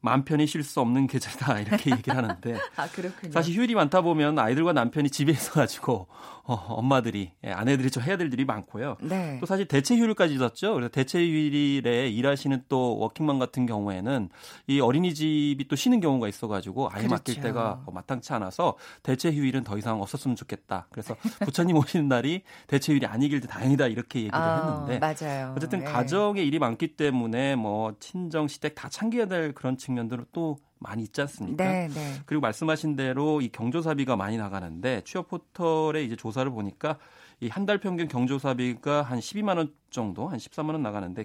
마음 0.00 0.24
편히 0.24 0.46
쉴 0.46 0.62
수 0.62 0.80
없는 0.80 1.06
계절이다 1.08 1.60
이렇게 1.60 1.90
얘기를 1.90 2.16
하는데 2.16 2.56
아. 2.76 2.88
사실 3.32 3.54
휴일이 3.56 3.74
많다 3.74 4.00
보면 4.00 4.38
아이들과 4.38 4.72
남편이 4.72 5.10
집에 5.10 5.32
있어가지고 5.32 6.06
어, 6.48 6.54
엄마들이 6.54 7.32
예, 7.44 7.50
아내들이 7.50 7.90
좀 7.90 8.02
해야 8.02 8.16
될 8.16 8.32
일이 8.32 8.46
많고요. 8.46 8.96
네. 9.02 9.36
또 9.38 9.44
사실 9.44 9.68
대체 9.68 9.94
휴일까지 9.94 10.32
있었죠. 10.32 10.72
그래서 10.72 10.90
대체 10.90 11.18
휴일에 11.18 12.08
일하시는 12.08 12.64
또 12.70 12.96
워킹맘 12.96 13.38
같은 13.38 13.66
경우에는 13.66 14.30
이 14.66 14.80
어린이집이 14.80 15.68
또 15.68 15.76
쉬는 15.76 16.00
경우가 16.00 16.26
있어가지고 16.26 16.88
아이 16.88 17.02
그렇죠. 17.02 17.14
맡길 17.14 17.40
때가 17.42 17.82
뭐 17.84 17.92
마땅치 17.92 18.32
않아서 18.32 18.78
대체 19.02 19.30
휴일은 19.30 19.62
더 19.62 19.76
이상 19.76 20.00
없었으면 20.00 20.36
좋겠다. 20.36 20.86
그래서 20.90 21.14
부처님 21.44 21.76
오시는 21.76 22.08
날이 22.08 22.42
대체 22.66 22.92
휴일이 22.92 23.04
아니길 23.04 23.42
다행이다 23.42 23.88
이렇게 23.88 24.20
얘기를 24.20 24.38
아, 24.38 24.86
했는데 24.86 24.98
맞아요. 24.98 25.52
어쨌든 25.54 25.80
네. 25.80 25.84
가정에 25.84 26.40
일이 26.42 26.58
많기 26.58 26.96
때문에 26.96 27.56
뭐 27.56 27.94
친정 28.00 28.48
시댁 28.48 28.74
다 28.74 28.88
챙겨야 28.88 29.26
될 29.26 29.52
그런 29.52 29.76
측면들은 29.76 30.24
또 30.32 30.56
많이 30.80 31.02
있지 31.02 31.20
않습니까? 31.22 31.64
네, 31.64 31.88
네. 31.88 32.14
그리고 32.26 32.40
말씀하신 32.40 32.96
대로 32.96 33.40
이 33.40 33.48
경조사비가 33.48 34.16
많이 34.16 34.36
나가는데 34.36 35.02
취업 35.04 35.28
포털에 35.28 36.02
이제 36.04 36.16
조사를 36.16 36.50
보니까 36.50 36.98
이 37.40 37.48
한 37.48 37.66
달 37.66 37.78
평균 37.78 38.08
경조사비가 38.08 39.02
한 39.02 39.18
12만 39.20 39.58
원 39.58 39.72
정도, 39.90 40.26
한 40.28 40.38
13만 40.38 40.70
원 40.72 40.82
나가는데 40.82 41.24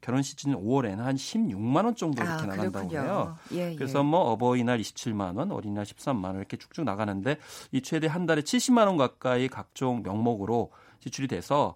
결혼 0.00 0.22
시즌 0.22 0.54
5월에는 0.54 0.96
한 0.96 1.14
16만 1.14 1.84
원 1.84 1.94
정도 1.94 2.22
이렇게 2.24 2.42
아, 2.42 2.46
나간다고 2.46 2.90
해요. 2.90 3.36
예, 3.52 3.70
예. 3.70 3.74
그래서 3.76 4.02
뭐 4.02 4.18
어버이날 4.32 4.80
27만 4.80 5.36
원, 5.38 5.52
어린이날 5.52 5.84
13만 5.84 6.24
원 6.24 6.36
이렇게 6.38 6.56
쭉쭉 6.56 6.84
나가는데 6.84 7.36
이 7.70 7.80
최대 7.82 8.08
한 8.08 8.26
달에 8.26 8.40
70만 8.42 8.86
원 8.86 8.96
가까이 8.96 9.46
각종 9.46 10.02
명목으로 10.02 10.72
지출이 11.02 11.26
돼서 11.26 11.74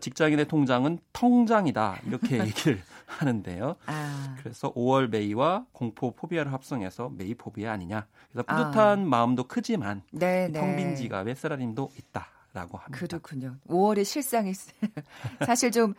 직장인의 0.00 0.48
통장은 0.48 0.98
텅장이다 1.12 2.00
이렇게 2.06 2.40
얘기를 2.44 2.82
하는데요. 3.06 3.76
아. 3.86 4.36
그래서 4.40 4.72
5월 4.74 5.08
May와 5.08 5.66
공포 5.72 6.10
phobia를 6.10 6.52
합성해서 6.52 7.10
May 7.16 7.34
phobia 7.34 7.72
아니냐. 7.72 8.06
그래서 8.32 8.44
뿌듯한 8.46 9.00
아. 9.00 9.04
마음도 9.04 9.44
크지만 9.44 10.02
네, 10.10 10.50
텅빈 10.52 10.88
네. 10.88 10.94
지갑에 10.96 11.34
쓰라림도 11.34 11.90
있다라고 11.96 12.78
합니다. 12.78 12.98
그렇군요. 12.98 13.56
5월의 13.68 14.04
실상이 14.04 14.52
사실 15.46 15.70
좀 15.70 15.94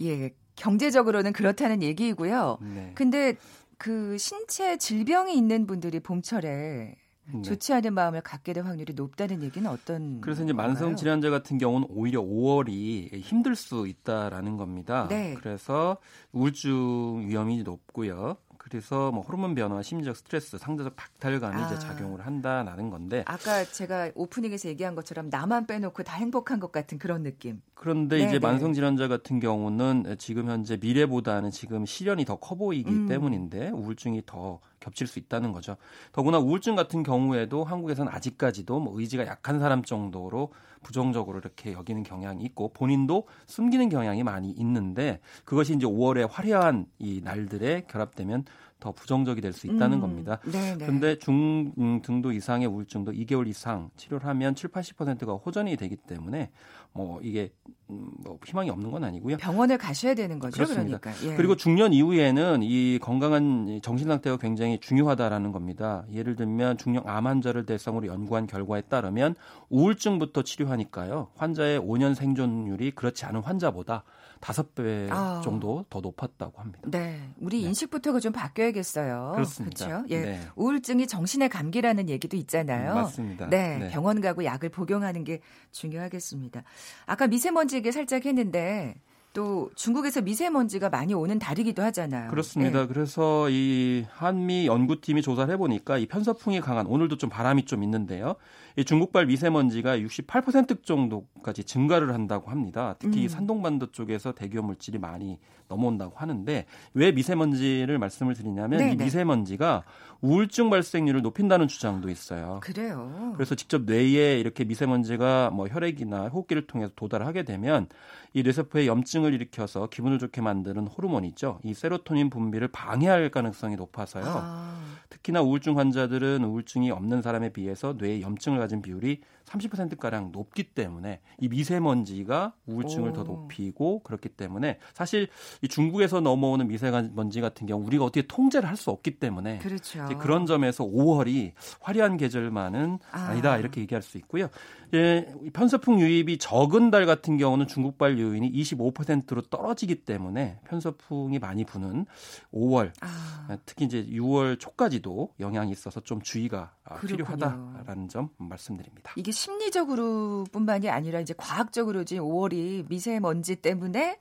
예, 0.00 0.30
경제적으로는 0.56 1.32
그렇다는 1.32 1.82
얘기이고요. 1.82 2.58
네. 2.62 2.92
근데 2.94 3.36
그 3.76 4.16
신체 4.16 4.78
질병이 4.78 5.36
있는 5.36 5.66
분들이 5.66 6.00
봄철에 6.00 6.94
네. 7.34 7.42
좋지 7.42 7.72
않은 7.74 7.92
마음을 7.94 8.20
갖게 8.20 8.52
될 8.52 8.64
확률이 8.64 8.94
높다는 8.94 9.42
얘기는 9.42 9.68
어떤 9.70 10.20
그래서 10.20 10.42
이제 10.44 10.52
만성 10.52 10.96
질환자 10.96 11.30
같은 11.30 11.58
경우는 11.58 11.88
오히려 11.90 12.22
5월이 12.22 13.20
힘들 13.20 13.54
수 13.54 13.86
있다라는 13.86 14.56
겁니다. 14.56 15.06
네. 15.08 15.34
그래서 15.38 15.98
우울증 16.32 17.24
위험이 17.26 17.62
높고요. 17.62 18.36
그래서 18.58 19.10
뭐 19.12 19.22
호르몬 19.22 19.54
변화, 19.54 19.80
심리적 19.80 20.14
스트레스, 20.16 20.58
상대적 20.58 20.94
박탈감이 20.94 21.62
아. 21.62 21.66
이제 21.66 21.78
작용을 21.78 22.26
한다라는 22.26 22.90
건데 22.90 23.22
아까 23.26 23.64
제가 23.64 24.10
오프닝에서 24.14 24.68
얘기한 24.68 24.94
것처럼 24.94 25.30
나만 25.30 25.66
빼놓고 25.66 26.02
다 26.02 26.16
행복한 26.16 26.60
것 26.60 26.70
같은 26.70 26.98
그런 26.98 27.22
느낌. 27.22 27.62
그런데 27.74 28.16
네네. 28.18 28.28
이제 28.28 28.38
네. 28.38 28.46
만성 28.46 28.74
질환자 28.74 29.08
같은 29.08 29.40
경우는 29.40 30.16
지금 30.18 30.48
현재 30.50 30.76
미래보다는 30.76 31.50
지금 31.50 31.86
시련이 31.86 32.24
더 32.24 32.36
커 32.38 32.56
보이기 32.56 32.90
음. 32.90 33.06
때문인데 33.06 33.70
우울증이 33.70 34.22
더 34.26 34.60
겹칠 34.80 35.06
수 35.06 35.18
있다는 35.18 35.52
거죠. 35.52 35.76
더구나 36.12 36.38
우울증 36.38 36.76
같은 36.76 37.02
경우에도 37.02 37.64
한국에서는 37.64 38.12
아직까지도 38.12 38.80
뭐 38.80 38.98
의지가 39.00 39.26
약한 39.26 39.58
사람 39.58 39.82
정도로 39.82 40.52
부정적으로 40.82 41.38
이렇게 41.38 41.72
여기는 41.72 42.02
경향이 42.04 42.44
있고 42.44 42.72
본인도 42.72 43.26
숨기는 43.46 43.88
경향이 43.88 44.22
많이 44.22 44.50
있는데 44.50 45.20
그것이 45.44 45.74
이제 45.74 45.86
5월에 45.86 46.28
화려한 46.30 46.86
이 46.98 47.20
날들에 47.24 47.82
결합되면 47.88 48.44
더 48.80 48.92
부정적이 48.92 49.40
될 49.40 49.52
수 49.52 49.66
있다는 49.66 49.98
음, 49.98 50.00
겁니다. 50.00 50.38
그런데 50.42 51.14
네. 51.14 51.18
중등도 51.18 52.30
이상의 52.30 52.68
우울증도 52.68 53.10
2개월 53.10 53.48
이상 53.48 53.90
치료를 53.96 54.26
하면 54.28 54.54
7, 54.54 54.70
80%가 54.70 55.32
호전이 55.32 55.76
되기 55.76 55.96
때문에 55.96 56.50
뭐 56.92 57.20
이게 57.22 57.52
음, 57.90 58.10
뭐 58.18 58.38
희망이 58.44 58.68
없는 58.70 58.90
건 58.90 59.04
아니고요. 59.04 59.36
병원을 59.38 59.78
가셔야 59.78 60.14
되는 60.14 60.38
거죠. 60.38 60.54
그렇습니다. 60.54 60.98
그러니까. 60.98 61.26
예. 61.26 61.36
그리고 61.36 61.56
중년 61.56 61.92
이후에는 61.92 62.62
이 62.62 62.98
건강한 63.00 63.80
정신 63.82 64.08
상태가 64.08 64.36
굉장히 64.36 64.78
중요하다라는 64.80 65.52
겁니다. 65.52 66.04
예를 66.12 66.36
들면 66.36 66.76
중년 66.76 67.02
암 67.06 67.26
환자를 67.26 67.66
대상으로 67.66 68.06
연구한 68.06 68.46
결과에 68.46 68.82
따르면 68.82 69.36
우울증부터 69.70 70.42
치료하니까요. 70.42 71.28
환자의 71.36 71.80
5년 71.80 72.14
생존율이 72.14 72.90
그렇지 72.92 73.24
않은 73.24 73.40
환자보다 73.40 74.04
다섯 74.40 74.74
배 74.74 75.08
아. 75.10 75.40
정도 75.42 75.84
더 75.90 76.00
높았다고 76.00 76.60
합니다. 76.60 76.80
네. 76.84 77.20
우리 77.40 77.62
네. 77.62 77.68
인식부터가 77.68 78.20
좀 78.20 78.32
바뀌어야 78.32 78.68
드려야겠어요. 78.68 79.32
그렇습니다. 79.34 79.86
그렇죠? 79.86 80.06
예. 80.10 80.20
네. 80.20 80.40
우울증이 80.56 81.06
정신의 81.06 81.48
감기라는 81.48 82.08
얘기도 82.08 82.36
있잖아요. 82.36 82.94
맞습니다. 82.94 83.48
네, 83.48 83.78
네. 83.78 83.88
병원 83.90 84.20
가고 84.20 84.44
약을 84.44 84.68
복용하는 84.70 85.24
게 85.24 85.40
중요하겠습니다. 85.72 86.62
아까 87.06 87.26
미세먼지 87.26 87.76
얘기 87.76 87.92
살짝 87.92 88.26
했는데 88.26 89.00
또 89.32 89.70
중국에서 89.74 90.22
미세먼지가 90.22 90.88
많이 90.88 91.14
오는 91.14 91.38
달이기도 91.38 91.82
하잖아요. 91.82 92.30
그렇습니다. 92.30 92.82
네. 92.82 92.86
그래서 92.86 93.48
이 93.50 94.04
한미 94.10 94.66
연구팀이 94.66 95.22
조사를 95.22 95.52
해보니까 95.54 95.98
이 95.98 96.06
편서풍이 96.06 96.60
강한 96.60 96.86
오늘도 96.86 97.18
좀 97.18 97.30
바람이 97.30 97.64
좀 97.64 97.82
있는데요. 97.82 98.36
이 98.76 98.84
중국발 98.84 99.26
미세먼지가 99.26 99.98
68% 99.98 100.84
정도까지 100.84 101.64
증가를 101.64 102.14
한다고 102.14 102.50
합니다. 102.50 102.94
특히 102.98 103.24
음. 103.24 103.28
산동반도 103.28 103.90
쪽에서 103.90 104.32
대기업 104.32 104.66
물질이 104.66 104.98
많이 104.98 105.38
넘어온다고 105.68 106.16
하는데 106.16 106.64
왜 106.94 107.12
미세먼지를 107.12 107.98
말씀을 107.98 108.34
드리냐면 108.34 108.78
네네. 108.78 108.92
이 108.92 108.96
네. 108.96 109.04
미세먼지가 109.04 109.84
우울증 110.20 110.70
발생률을 110.70 111.22
높인다는 111.22 111.68
주장도 111.68 112.08
있어요. 112.08 112.58
그래요. 112.62 113.32
그래서 113.36 113.54
직접 113.54 113.82
뇌에 113.82 114.40
이렇게 114.40 114.64
미세먼지가 114.64 115.50
뭐 115.50 115.68
혈액이나 115.68 116.28
호흡기를 116.28 116.66
통해서 116.66 116.92
도달하게 116.96 117.44
되면 117.44 117.86
이 118.34 118.42
뇌세포에 118.42 118.86
염증을 118.86 119.32
일으켜서 119.34 119.88
기분을 119.88 120.18
좋게 120.18 120.40
만드는 120.40 120.86
호르몬 120.86 121.24
있죠. 121.24 121.60
이 121.64 121.74
세로토닌 121.74 122.30
분비를 122.30 122.68
방해할 122.68 123.30
가능성이 123.30 123.76
높아서요. 123.76 124.24
아. 124.26 124.80
특히나 125.08 125.40
우울증 125.42 125.78
환자들은 125.78 126.44
우울증이 126.44 126.90
없는 126.90 127.22
사람에 127.22 127.52
비해서 127.52 127.94
뇌에 127.98 128.20
염증을 128.20 128.58
가진 128.58 128.82
비율이 128.82 129.20
30%가량 129.48 130.32
높기 130.32 130.64
때문에 130.64 131.20
이 131.40 131.48
미세먼지가 131.48 132.54
우울증을 132.66 133.10
오. 133.10 133.12
더 133.12 133.22
높이고 133.24 134.00
그렇기 134.02 134.30
때문에 134.30 134.78
사실 134.94 135.28
이 135.62 135.68
중국에서 135.68 136.20
넘어오는 136.20 136.66
미세먼지 136.68 137.40
같은 137.40 137.66
경우 137.66 137.84
우리가 137.84 138.04
어떻게 138.04 138.26
통제를 138.26 138.68
할 138.68 138.78
수 138.78 138.90
없기 138.90 139.18
때문에 139.18 139.58
그렇죠. 139.58 140.06
그런 140.20 140.46
점에서 140.46 140.84
5월이 140.84 141.50
화려한 141.80 142.16
계절만은 142.16 143.00
아. 143.10 143.34
니다 143.34 143.58
이렇게 143.58 143.80
얘기할 143.80 144.02
수 144.02 144.16
있고요. 144.18 144.48
예, 144.94 145.26
편서풍 145.52 146.00
유입이 146.00 146.38
적은 146.38 146.90
달 146.90 147.04
같은 147.04 147.36
경우는 147.36 147.66
중국발 147.66 148.18
요인이 148.18 148.52
25%로 148.52 149.42
떨어지기 149.42 150.04
때문에 150.04 150.60
편서풍이 150.64 151.40
많이 151.40 151.64
부는 151.64 152.06
5월 152.54 152.92
아. 153.00 153.58
특히 153.66 153.84
이제 153.84 154.06
6월 154.06 154.60
초까지도 154.60 155.34
영향이 155.40 155.72
있어서 155.72 156.00
좀 156.00 156.22
주의가 156.22 156.72
그렇군요. 156.84 157.24
필요하다라는 157.24 158.08
점 158.08 158.30
말씀드립니다. 158.38 159.12
이게 159.16 159.32
심리적으로뿐만이 159.38 160.90
아니라 160.90 161.20
이제 161.20 161.34
과학적으로 161.36 162.04
지금 162.04 162.24
5월이 162.24 162.88
미세먼지 162.88 163.56
때문에 163.56 164.18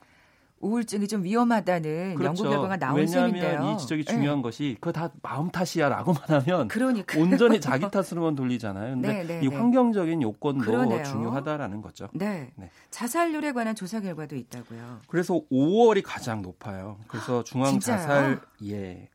우울증이 0.60 1.08
좀 1.08 1.23
위험하다는 1.23 2.15
그렇죠. 2.15 2.25
연구 2.25 2.43
결과가 2.43 2.77
나온 2.77 2.97
왜냐하면 2.99 3.30
셈인데요. 3.30 3.71
이 3.71 3.77
지적이 3.77 4.06
중요한 4.06 4.39
네. 4.39 4.41
것이 4.43 4.77
그거 4.80 4.91
다 4.91 5.12
마음 5.21 5.51
탓이야라고만 5.51 6.21
하면 6.27 6.67
그러니까. 6.67 7.19
온전히 7.19 7.62
자기 7.62 7.86
탓으로만 7.91 8.34
돌리잖아요. 8.36 8.95
근데 8.95 9.08
네, 9.08 9.23
네, 9.23 9.45
이 9.45 9.49
네. 9.49 9.56
환경적인 9.56 10.21
요건도 10.23 10.65
그러네요. 10.65 11.03
중요하다라는 11.03 11.82
거죠. 11.82 12.10
네. 12.13 12.51
네. 12.56 12.71
자살률에 12.89 13.51
관한 13.51 13.75
조사 13.75 13.99
결과도 13.99 14.36
있다고요. 14.36 15.01
그래서 15.08 15.39
5월이 15.51 16.01
가장 16.03 16.41
높아요. 16.41 16.97
그래서 17.08 17.43
중앙 17.43 17.80
자살 17.80 18.41
예. 18.65 19.10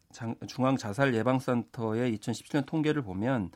중앙 0.46 0.76
자살 0.76 1.14
예방센터의 1.14 2.16
2017년 2.18 2.66
통계를 2.66 3.02
보면 3.02 3.50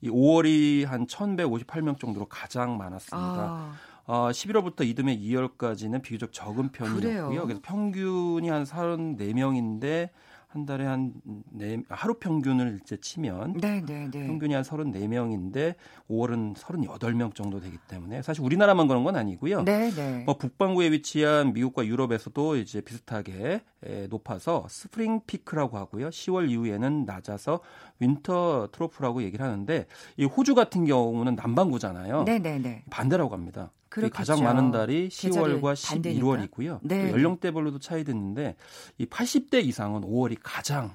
이 0.00 0.08
5월이 0.10 0.86
한 0.86 1.06
1,158명 1.06 1.98
정도로 1.98 2.26
가장 2.26 2.76
많았습니다. 2.76 3.18
아. 3.18 3.74
어, 4.06 4.30
11월부터 4.30 4.86
이듬해 4.86 5.18
2월까지는 5.18 6.02
비교적 6.02 6.32
적은 6.32 6.70
편이었고요. 6.70 7.28
그래요? 7.28 7.42
그래서 7.42 7.60
평균이 7.62 8.48
한 8.48 8.64
34명인데 8.64 10.08
한 10.48 10.64
달에 10.64 10.86
한 10.86 11.12
네, 11.50 11.82
하루 11.90 12.14
평균을 12.14 12.80
이제 12.82 12.96
치면 12.96 13.60
네, 13.60 13.82
네, 13.84 14.10
네. 14.10 14.26
평균이 14.26 14.54
한 14.54 14.62
34명인데 14.62 15.74
5월은 16.08 16.54
38명 16.56 17.34
정도 17.34 17.60
되기 17.60 17.76
때문에 17.86 18.22
사실 18.22 18.42
우리나라만 18.42 18.88
그런 18.88 19.04
건 19.04 19.16
아니고요. 19.16 19.64
네, 19.64 19.90
네. 19.90 20.22
뭐 20.24 20.38
북반구에 20.38 20.90
위치한 20.90 21.52
미국과 21.52 21.84
유럽에서도 21.84 22.56
이제 22.56 22.80
비슷하게 22.80 23.60
에, 23.84 24.06
높아서 24.06 24.66
spring 24.70 25.20
peak라고 25.26 25.76
하고요. 25.76 26.08
10월 26.08 26.48
이후에는 26.48 27.04
낮아서 27.04 27.60
winter 27.98 28.70
trough라고 28.72 29.22
얘기를 29.22 29.44
하는데 29.44 29.84
이 30.16 30.24
호주 30.24 30.54
같은 30.54 30.86
경우는 30.86 31.34
남반구잖아요. 31.34 32.24
네, 32.24 32.38
네, 32.38 32.58
네. 32.58 32.84
반대라고 32.88 33.34
합니다. 33.34 33.70
그렇겠죠. 33.88 34.16
가장 34.16 34.42
많은 34.44 34.70
달이 34.70 35.08
10월과 35.08 35.74
11월이고요. 35.74 36.80
네. 36.82 37.10
연령대별로도 37.10 37.78
차이도 37.78 38.12
있는데 38.12 38.56
이 38.98 39.06
80대 39.06 39.64
이상은 39.64 40.02
5월이 40.02 40.38
가장 40.42 40.94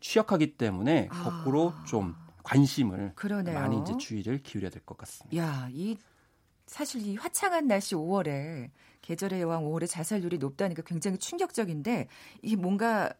취약하기 0.00 0.56
때문에 0.56 1.08
아. 1.10 1.22
거꾸로 1.22 1.74
좀 1.86 2.14
관심을 2.42 3.12
그러네요. 3.14 3.58
많이 3.58 3.80
이제 3.80 3.96
주의를 3.96 4.42
기울여야 4.42 4.70
될 4.70 4.82
것 4.84 4.96
같습니다. 4.98 5.36
야, 5.36 5.68
이 5.70 5.96
사실 6.66 7.02
이 7.06 7.16
화창한 7.16 7.66
날씨 7.68 7.94
5월에 7.94 8.70
계절의 9.02 9.40
여왕 9.42 9.64
5월에 9.64 9.88
자살률이 9.88 10.38
높다니까 10.38 10.82
굉장히 10.82 11.18
충격적인데 11.18 12.08
이게 12.40 12.56
뭔가 12.56 13.12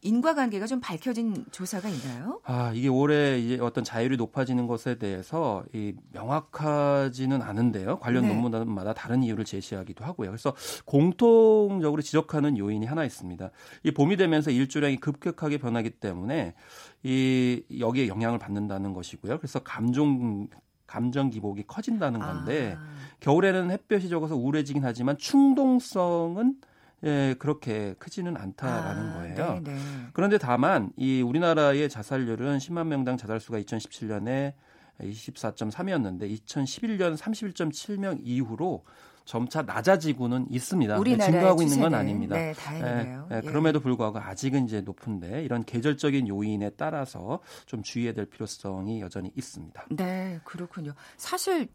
인과관계가 0.00 0.66
좀 0.66 0.80
밝혀진 0.80 1.44
조사가 1.50 1.88
있나요? 1.88 2.40
아 2.44 2.72
이게 2.74 2.88
올해 2.88 3.38
이제 3.38 3.58
어떤 3.60 3.82
자율이 3.82 4.16
높아지는 4.16 4.66
것에 4.66 4.96
대해서 4.96 5.64
이 5.72 5.94
명확하지는 6.12 7.42
않은데요. 7.42 7.98
관련 7.98 8.22
네. 8.22 8.34
논문마다 8.34 8.94
다른 8.94 9.22
이유를 9.22 9.44
제시하기도 9.44 10.04
하고요. 10.04 10.30
그래서 10.30 10.54
공통적으로 10.84 12.00
지적하는 12.00 12.58
요인이 12.58 12.86
하나 12.86 13.04
있습니다. 13.04 13.50
이 13.84 13.90
봄이 13.90 14.16
되면서 14.16 14.50
일조량이 14.50 14.98
급격하게 14.98 15.58
변하기 15.58 15.90
때문에 15.90 16.54
이 17.02 17.62
여기에 17.78 18.08
영향을 18.08 18.38
받는다는 18.38 18.92
것이고요. 18.92 19.38
그래서 19.38 19.58
감정 19.60 20.48
감정 20.86 21.28
기복이 21.28 21.64
커진다는 21.66 22.18
건데 22.18 22.76
아. 22.78 22.88
겨울에는 23.20 23.70
햇볕이 23.70 24.08
적어서 24.08 24.36
우울해지긴 24.36 24.84
하지만 24.84 25.18
충동성은 25.18 26.56
예, 27.04 27.34
그렇게 27.38 27.94
크지는 27.98 28.36
않다라는 28.36 29.10
아, 29.10 29.14
거예요. 29.14 29.60
네네. 29.62 29.78
그런데 30.12 30.38
다만 30.38 30.90
이 30.96 31.22
우리나라의 31.22 31.88
자살률은 31.88 32.58
10만 32.58 32.86
명당 32.86 33.16
자살수가 33.16 33.60
2017년에 33.60 34.54
24.3이었는데 35.00 36.22
2011년 36.40 37.16
31.7명 37.16 38.18
이후로 38.22 38.84
점차 39.24 39.60
낮아지고는 39.60 40.46
있습니다. 40.50 40.96
증가하고 41.04 41.62
있는 41.62 41.80
건 41.80 41.94
아닙니다. 41.94 42.34
네, 42.34 42.54
다행이네요. 42.54 43.28
예, 43.30 43.36
예, 43.36 43.40
그럼에도 43.42 43.78
불구하고 43.78 44.18
아직은 44.18 44.64
이제 44.64 44.80
높은데 44.80 45.44
이런 45.44 45.64
계절적인 45.64 46.28
요인에 46.28 46.70
따라서 46.70 47.40
좀 47.66 47.82
주의해야 47.82 48.14
될 48.14 48.24
필요성이 48.24 49.02
여전히 49.02 49.30
있습니다. 49.36 49.84
네, 49.90 50.40
그렇군요. 50.44 50.94
사실 51.18 51.68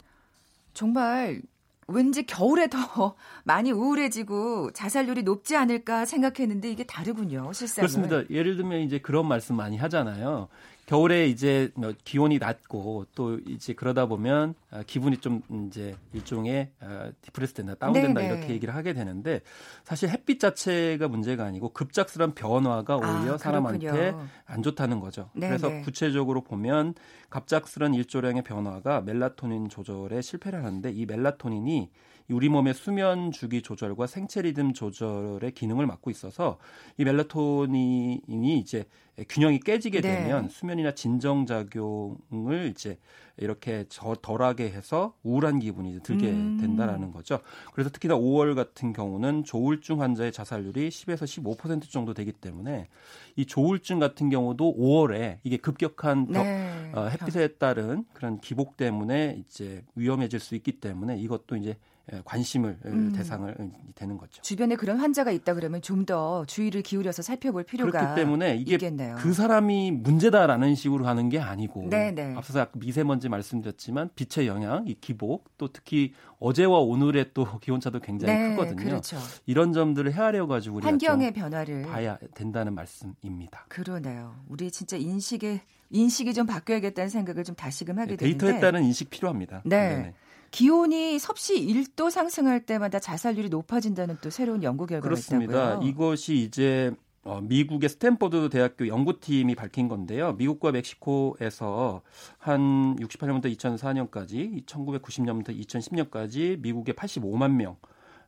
정말 0.74 1.44
왠지 1.88 2.26
겨울에 2.26 2.68
더 2.68 3.16
많이 3.44 3.72
우울해지고 3.72 4.72
자살률이 4.72 5.24
높지 5.24 5.56
않을까 5.56 6.06
생각했는데 6.06 6.70
이게 6.70 6.84
다르군요, 6.84 7.52
실상. 7.54 7.82
그렇습니다. 7.84 8.24
예를 8.30 8.58
들면 8.58 8.82
이제 8.82 9.00
그런 9.00 9.28
말씀 9.28 9.56
많이 9.56 9.78
하잖아요. 9.78 10.48
겨울에 10.86 11.28
이제 11.28 11.72
뭐 11.76 11.94
기온이 12.04 12.40
낮고 12.40 13.06
또 13.16 13.40
이제 13.48 13.74
그러다 13.74 14.06
보면 14.06 14.54
아, 14.70 14.84
기분이 14.84 15.18
좀 15.18 15.42
이제 15.68 15.96
일종의 16.12 16.72
아, 16.82 17.12
디프레스 17.22 17.54
된다, 17.54 17.76
다운된다 17.76 18.22
네네. 18.22 18.34
이렇게 18.34 18.54
얘기를 18.54 18.76
하게 18.76 18.94
되는데 18.94 19.42
사실 19.84 20.10
햇빛 20.10 20.40
자체가 20.40 21.08
문제가 21.08 21.46
아니고 21.46 21.70
급작스러운 21.70 22.34
변화가 22.34 22.96
아, 22.96 22.98
오히려 22.98 23.36
아, 23.36 23.38
사람한테 23.38 24.14
안 24.46 24.62
좋다는 24.62 25.00
거죠. 25.00 25.30
네네. 25.34 25.58
그래서 25.58 25.84
구체적으로 25.84 26.42
보면 26.42 26.96
갑작스런 27.30 27.94
일조량의 27.94 28.44
변화가 28.44 29.02
멜라토닌 29.02 29.70
조절에 29.70 30.22
실패를 30.22 30.64
하는데 30.64 30.92
이 30.92 31.06
멜라토닌이 31.06 31.90
우리 32.30 32.50
몸의 32.50 32.74
수면 32.74 33.32
주기 33.32 33.62
조절과 33.62 34.08
생체 34.08 34.42
리듬 34.42 34.74
조절의 34.74 35.52
기능을 35.52 35.86
맡고 35.86 36.10
있어서 36.10 36.58
이 36.98 37.04
멜라토닌이 37.04 38.22
이제 38.60 38.86
균형이 39.30 39.60
깨지게 39.60 40.02
네. 40.02 40.24
되면 40.24 40.50
수면이나 40.50 40.96
진정 40.96 41.46
작용을 41.46 42.70
이제 42.72 42.98
이렇게 43.38 43.86
저 43.90 44.16
덜하게 44.22 44.72
해서 44.72 45.16
우울한 45.24 45.60
기분이 45.60 46.00
들게 46.02 46.30
음. 46.30 46.58
된다라는 46.60 47.12
거죠. 47.12 47.40
그래서 47.74 47.90
특히나 47.90 48.16
5월 48.16 48.56
같은 48.56 48.94
경우는 48.94 49.44
조울증 49.44 50.02
환자의 50.02 50.32
자살률이 50.32 50.90
10에서 50.90 51.58
15% 51.58 51.90
정도 51.90 52.14
되기 52.14 52.32
때문에 52.32 52.88
이 53.36 53.46
조울증 53.46 54.00
같은 54.00 54.30
경우도 54.30 54.76
5월에 54.78 55.40
이게 55.44 55.58
급격한 55.58 56.28
네. 56.30 56.92
어, 56.94 57.08
햇빛에 57.08 57.48
따른 57.56 58.06
그런 58.14 58.40
기복 58.40 58.78
때문에 58.78 59.38
이제 59.40 59.84
위험해질 59.96 60.40
수 60.40 60.56
있기 60.56 60.80
때문에 60.80 61.18
이것도 61.18 61.56
이제 61.56 61.70
예, 61.72 61.76
관심을 62.26 62.78
음. 62.86 63.14
대상을 63.16 63.56
되는 63.96 64.18
거죠. 64.18 64.42
주변에 64.42 64.76
그런 64.76 65.00
환자가 65.00 65.32
있다 65.32 65.54
그러면 65.56 65.82
좀 65.82 66.04
더 66.06 66.44
주의를 66.46 66.82
기울여서 66.82 67.22
살펴볼 67.22 67.64
필요가 67.64 67.92
그렇기 67.92 68.16
때문에 68.16 68.56
이게 68.58 68.74
있겠네요. 68.74 69.16
그 69.20 69.34
사람이 69.34 69.92
문제다라는 69.92 70.76
식으로 70.76 71.06
하는 71.08 71.30
게 71.30 71.40
아니고 71.40 71.90
네네. 71.90 72.36
앞서서 72.36 72.68
미세먼지 72.74 73.30
말씀드렸지만 73.30 74.10
빛의 74.16 74.48
영향, 74.48 74.86
이 74.88 74.96
기복 74.96 75.58
또 75.58 75.70
특히 75.72 76.14
어제와 76.40 76.80
오늘의 76.80 77.32
또 77.34 77.46
기온차도 77.60 78.00
굉장히 78.00 78.38
네, 78.38 78.50
크거든요. 78.50 78.76
그렇죠. 78.84 79.18
이런 79.46 79.72
점들을 79.72 80.12
헤아려 80.14 80.48
가지고 80.48 80.78
우리가 80.78 80.90
환경의 80.90 81.32
변화를 81.34 81.84
봐야 81.84 82.18
된다는 82.36 82.74
말씀입니다. 82.76 83.66
그러네요. 83.70 84.36
우리 84.50 84.72
진짜 84.72 84.98
인식의 84.98 85.62
인식이 85.90 86.34
좀 86.34 86.46
바뀌어야겠다는 86.48 87.10
생각을 87.10 87.44
좀 87.44 87.56
다시금 87.56 88.00
하게 88.00 88.12
네, 88.12 88.18
데이터에 88.18 88.60
따른 88.60 88.84
인식 88.84 89.10
필요합니다. 89.10 89.62
네. 89.64 89.78
네네. 89.90 90.14
기온이 90.54 91.18
섭씨 91.18 91.66
1도 91.66 92.12
상승할 92.12 92.64
때마다 92.64 93.00
자살률이 93.00 93.50
높아진다는 93.50 94.20
또 94.22 94.30
새로운 94.30 94.62
연구 94.62 94.86
결과가 94.86 95.10
그렇습니다. 95.10 95.74
있다고요. 95.74 95.90
이것이 95.90 96.36
이제 96.36 96.92
어, 97.24 97.42
미국의 97.42 97.90
스탠퍼드 97.90 98.50
대학교 98.50 98.88
연구팀이 98.88 99.56
밝힌 99.56 99.88
건데요. 99.88 100.34
미국과 100.34 100.72
멕시코에서 100.72 102.04
한 102.38 102.96
68년부터 102.98 103.46
2004년까지, 103.58 104.64
1990년부터 104.68 105.60
2010년까지 105.60 106.60
미국의 106.60 106.94
85만 106.94 107.54
명, 107.56 107.78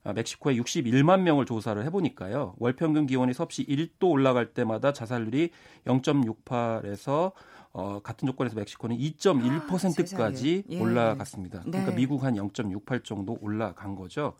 아, 0.04 0.14
멕시코의 0.14 0.60
61만 0.62 1.22
명을 1.22 1.46
조사를 1.46 1.84
해보니까요. 1.86 2.56
월 2.58 2.74
평균 2.76 3.06
기온이 3.06 3.34
섭씨 3.34 3.68
1도 3.68 4.10
올라갈 4.10 4.54
때마다 4.54 4.94
자살률이 4.94 5.52
0.68에서 5.86 7.34
어, 7.78 8.00
같은 8.02 8.26
조건에서 8.26 8.56
멕시코는 8.56 8.98
2.1%까지 8.98 10.64
아, 10.66 10.72
예. 10.72 10.80
올라갔습니다. 10.80 11.62
그러니까 11.62 11.92
네. 11.92 11.96
미국 11.96 12.24
한 12.24 12.36
0.68 12.36 13.04
정도 13.04 13.38
올라간 13.42 13.96
거죠. 13.96 14.34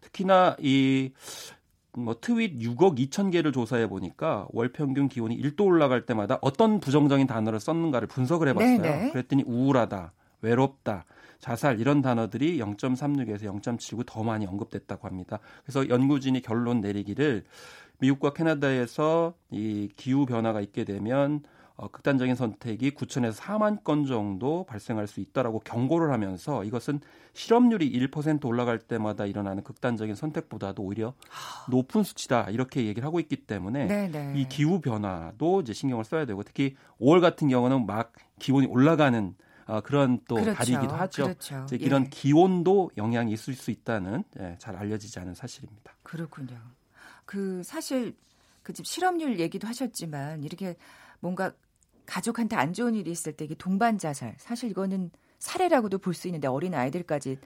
특히나 0.00 0.56
이 0.60 1.12
뭐 1.96 2.16
트윗 2.20 2.58
6억 2.58 2.98
2천 2.98 3.30
개를 3.32 3.52
조사해 3.52 3.88
보니까 3.88 4.46
월 4.50 4.72
평균 4.72 5.08
기온이 5.08 5.40
1도 5.40 5.64
올라갈 5.66 6.04
때마다 6.06 6.38
어떤 6.40 6.80
부정적인 6.80 7.26
단어를 7.26 7.60
썼는가를 7.60 8.08
분석을 8.08 8.48
해봤어요. 8.48 8.82
네네. 8.82 9.04
네. 9.04 9.10
그랬더니 9.12 9.44
우울하다, 9.46 10.12
외롭다, 10.42 11.04
자살 11.38 11.80
이런 11.80 12.02
단어들이 12.02 12.58
0.36에서 12.58 13.42
0.79 13.60 14.04
더 14.06 14.22
많이 14.22 14.46
언급됐다고 14.46 15.06
합니다. 15.06 15.38
그래서 15.64 15.88
연구진이 15.88 16.42
결론 16.42 16.80
내리기를 16.80 17.44
미국과 17.98 18.32
캐나다에서 18.32 19.34
이 19.50 19.88
기후 19.96 20.26
변화가 20.26 20.60
있게 20.60 20.84
되면 20.84 21.42
어, 21.76 21.88
극단적인 21.88 22.36
선택이 22.36 22.92
9천에서 22.92 23.34
4만 23.34 23.82
건 23.82 24.06
정도 24.06 24.64
발생할 24.64 25.08
수 25.08 25.20
있다라고 25.20 25.58
경고를 25.60 26.12
하면서 26.12 26.62
이것은 26.62 27.00
실업률이 27.32 27.90
1% 28.08 28.44
올라갈 28.44 28.78
때마다 28.78 29.26
일어나는 29.26 29.64
극단적인 29.64 30.14
선택보다도 30.14 30.82
오히려 30.84 31.14
높은 31.68 32.04
수치다 32.04 32.50
이렇게 32.50 32.86
얘기를 32.86 33.04
하고 33.04 33.18
있기 33.18 33.36
때문에 33.36 33.86
네네. 33.86 34.08
네. 34.08 34.40
이 34.40 34.48
기후 34.48 34.80
변화도 34.80 35.62
이제 35.62 35.72
신경을 35.72 36.04
써야 36.04 36.26
되고 36.26 36.44
특히 36.44 36.76
5월 37.00 37.20
같은 37.20 37.48
경우는 37.48 37.86
막 37.86 38.12
기온이 38.38 38.66
올라가는 38.68 39.34
어, 39.66 39.80
그런 39.80 40.20
또 40.28 40.36
그렇죠. 40.36 40.54
달이기도 40.54 40.94
하죠. 40.94 41.24
그렇죠. 41.24 41.64
이제 41.64 41.76
이런 41.76 42.04
예. 42.04 42.08
기온도 42.10 42.90
영향이 42.96 43.32
있을 43.32 43.54
수 43.54 43.70
있다는 43.70 44.22
예, 44.38 44.56
잘 44.60 44.76
알려지지 44.76 45.18
않은 45.20 45.34
사실입니다. 45.34 45.92
그렇군요. 46.02 46.56
그 47.24 47.62
사실 47.64 48.14
그 48.64 48.72
집 48.72 48.86
실업률 48.86 49.38
얘기도 49.38 49.68
하셨지만 49.68 50.42
이렇게 50.42 50.76
뭔가 51.24 51.52
가족한테 52.04 52.54
안 52.54 52.74
좋은 52.74 52.94
일이 52.94 53.10
있을 53.10 53.32
때 53.32 53.46
이게 53.46 53.54
동반 53.54 53.96
자살 53.96 54.34
사실 54.38 54.70
이거는 54.70 55.10
살해라고도 55.38 55.96
볼 55.96 56.12
수 56.12 56.28
있는데 56.28 56.48
어린 56.48 56.74
아이들까지 56.74 57.38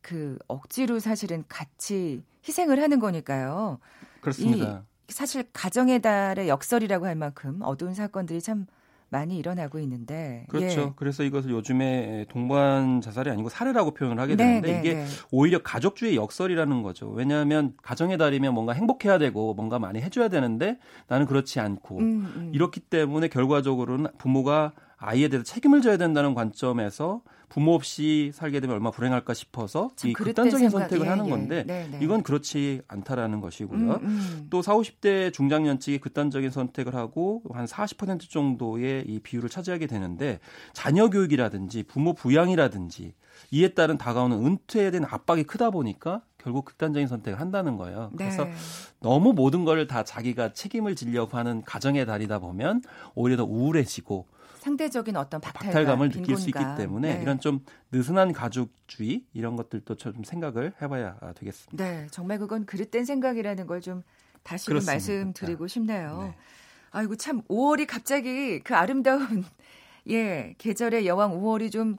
그 0.00 0.38
억지로 0.48 1.00
사실은 1.00 1.44
같이 1.46 2.24
희생을 2.48 2.80
하는 2.80 2.98
거니까요. 2.98 3.78
그렇습니다. 4.22 4.84
사실 5.10 5.44
가정의 5.52 6.00
달의 6.00 6.48
역설이라고 6.48 7.04
할 7.04 7.14
만큼 7.14 7.60
어두운 7.60 7.92
사건들이 7.92 8.40
참 8.40 8.66
많이 9.08 9.38
일어나고 9.38 9.78
있는데 9.80 10.46
그렇죠. 10.48 10.80
예. 10.80 10.92
그래서 10.96 11.22
이것을 11.22 11.50
요즘에 11.50 12.26
동반 12.28 13.00
자살이 13.00 13.30
아니고 13.30 13.48
살해라고 13.48 13.92
표현을 13.92 14.20
하게 14.20 14.34
네, 14.34 14.60
되는데 14.60 14.72
네, 14.72 14.78
이게 14.80 14.94
네. 14.94 15.06
오히려 15.30 15.62
가족주의 15.62 16.16
역설이라는 16.16 16.82
거죠. 16.82 17.08
왜냐하면 17.10 17.74
가정의 17.82 18.18
달이면 18.18 18.52
뭔가 18.52 18.72
행복해야 18.72 19.18
되고 19.18 19.54
뭔가 19.54 19.78
많이 19.78 20.00
해줘야 20.00 20.28
되는데 20.28 20.78
나는 21.06 21.26
그렇지 21.26 21.60
않고 21.60 21.98
음, 21.98 22.32
음. 22.36 22.50
이렇기 22.52 22.80
때문에 22.80 23.28
결과적으로는 23.28 24.10
부모가 24.18 24.72
아이에 25.06 25.28
대해서 25.28 25.44
책임을 25.44 25.82
져야 25.82 25.96
된다는 25.96 26.34
관점에서 26.34 27.22
부모 27.48 27.74
없이 27.74 28.32
살게 28.34 28.58
되면 28.58 28.74
얼마나 28.74 28.90
불행할까 28.90 29.32
싶어서 29.32 29.90
이 30.04 30.12
극단적인 30.12 30.68
생각, 30.68 30.80
선택을 30.80 31.06
예, 31.06 31.10
하는 31.10 31.26
예. 31.26 31.30
건데 31.30 31.64
네, 31.64 31.88
네. 31.90 31.98
이건 32.02 32.24
그렇지 32.24 32.82
않다라는 32.88 33.40
것이고요. 33.40 33.78
음, 33.78 34.00
음. 34.02 34.46
또 34.50 34.62
40, 34.62 35.00
50대 35.00 35.32
중장년층이 35.32 35.98
극단적인 35.98 36.50
선택을 36.50 36.94
하고 36.96 37.42
한 37.52 37.66
40% 37.66 38.28
정도의 38.28 39.04
이 39.06 39.20
비율을 39.20 39.48
차지하게 39.48 39.86
되는데 39.86 40.40
자녀 40.72 41.08
교육이라든지 41.08 41.84
부모 41.84 42.12
부양이라든지 42.14 43.14
이에 43.52 43.68
따른 43.68 43.98
다가오는 43.98 44.44
은퇴에 44.44 44.90
대한 44.90 45.06
압박이 45.08 45.44
크다 45.44 45.70
보니까 45.70 46.22
결국 46.38 46.64
극단적인 46.64 47.06
선택을 47.06 47.40
한다는 47.40 47.76
거예요. 47.76 48.10
그래서 48.16 48.44
네. 48.44 48.52
너무 49.00 49.32
모든 49.32 49.64
걸 49.64 49.86
다 49.86 50.02
자기가 50.02 50.52
책임을 50.52 50.96
지려고 50.96 51.36
하는 51.36 51.62
가정의 51.62 52.06
달이다 52.06 52.38
보면 52.38 52.82
오히려 53.14 53.36
더 53.36 53.44
우울해지고 53.44 54.26
상대적인 54.66 55.16
어떤 55.16 55.40
박탈감, 55.40 56.02
을 56.02 56.10
느낄 56.10 56.36
수 56.36 56.48
있기 56.48 56.58
때문에 56.76 57.14
네. 57.16 57.22
이런 57.22 57.38
좀 57.38 57.60
느슨한 57.92 58.32
가족주의 58.32 59.24
이런 59.32 59.54
것들도 59.54 59.94
좀 59.94 60.24
생각을 60.24 60.72
해봐야 60.82 61.16
되겠습니다. 61.36 61.84
네, 61.84 62.08
정말 62.10 62.40
그건 62.40 62.66
그릇된 62.66 63.04
생각이라는 63.04 63.66
걸 63.66 63.76
좀 63.86 64.02
다시 64.42 64.66
좀 64.66 64.80
말씀드리고 64.84 65.68
싶네요. 65.68 66.22
네. 66.22 66.34
아이고 66.90 67.14
참 67.16 67.42
5월이 67.42 67.86
갑자기 67.86 68.58
그 68.60 68.74
아름다운 68.74 69.44
예 70.08 70.54
계절의 70.58 71.06
여왕 71.06 71.38
5월이 71.40 71.70
좀 71.70 71.98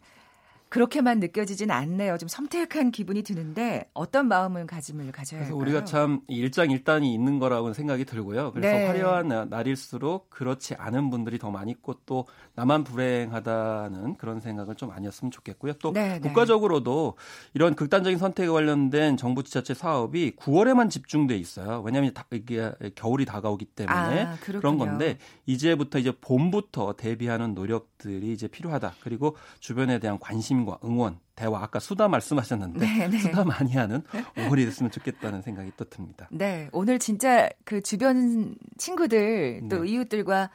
그렇게만 0.69 1.19
느껴지진 1.19 1.71
않네요. 1.71 2.17
좀 2.17 2.27
섬뜩한 2.27 2.91
기분이 2.91 3.23
드는데 3.23 3.89
어떤 3.93 4.27
마음을 4.27 4.67
가짐을 4.67 5.11
가져야 5.11 5.41
할까요? 5.41 5.57
그래서 5.57 5.71
우리가 5.71 5.85
참 5.85 6.21
일장일단이 6.27 7.13
있는 7.13 7.39
거라고 7.39 7.73
생각이 7.73 8.05
들고요. 8.05 8.51
그래서 8.51 8.77
네. 8.77 8.87
화려한 8.87 9.49
날일수록 9.49 10.29
그렇지 10.29 10.75
않은 10.75 11.09
분들이 11.09 11.37
더 11.39 11.51
많이 11.51 11.71
있고 11.71 11.95
또 12.05 12.25
나만 12.55 12.83
불행하다는 12.83 14.17
그런 14.17 14.39
생각을 14.39 14.75
좀 14.75 14.91
아니었으면 14.91 15.31
좋겠고요. 15.31 15.73
또 15.73 15.93
네, 15.93 16.19
네. 16.19 16.19
국가적으로도 16.19 17.15
이런 17.53 17.75
극단적인 17.75 18.17
선택에 18.17 18.49
관련된 18.49 19.17
정부 19.17 19.43
지자체 19.43 19.73
사업이 19.73 20.35
9월에만 20.37 20.89
집중돼 20.89 21.37
있어요. 21.37 21.81
왜냐하면 21.85 22.13
이게 22.31 22.71
겨울이 22.95 23.25
다가오기 23.25 23.65
때문에 23.65 24.25
아, 24.25 24.37
그런 24.41 24.77
건데 24.77 25.17
이제부터 25.45 25.99
이제 25.99 26.11
봄부터 26.19 26.93
대비하는 26.97 27.55
노력 27.55 27.96
들이 27.97 28.33
이제 28.33 28.47
필요하다. 28.47 28.95
그리고 29.01 29.35
주변에 29.59 29.99
대한 29.99 30.19
관심 30.19 30.47
관심과 30.47 30.79
응원, 30.83 31.19
대화 31.35 31.61
아까 31.61 31.79
수다 31.79 32.07
말씀하셨는데 32.07 32.79
네네. 32.79 33.07
네. 33.07 33.19
수다 33.19 33.43
많이 33.43 33.73
하는 33.73 34.01
5월이 34.35 34.65
됐으면 34.65 34.91
좋겠다는 34.91 35.41
생각이 35.41 35.71
또 35.77 35.85
듭니다. 35.85 36.27
네, 36.31 36.69
오늘 36.71 36.99
진짜 36.99 37.49
그 37.65 37.81
주변 37.81 38.55
친구들 38.77 39.63
또 39.69 39.83
네. 39.83 39.89
이웃들과 39.89 40.49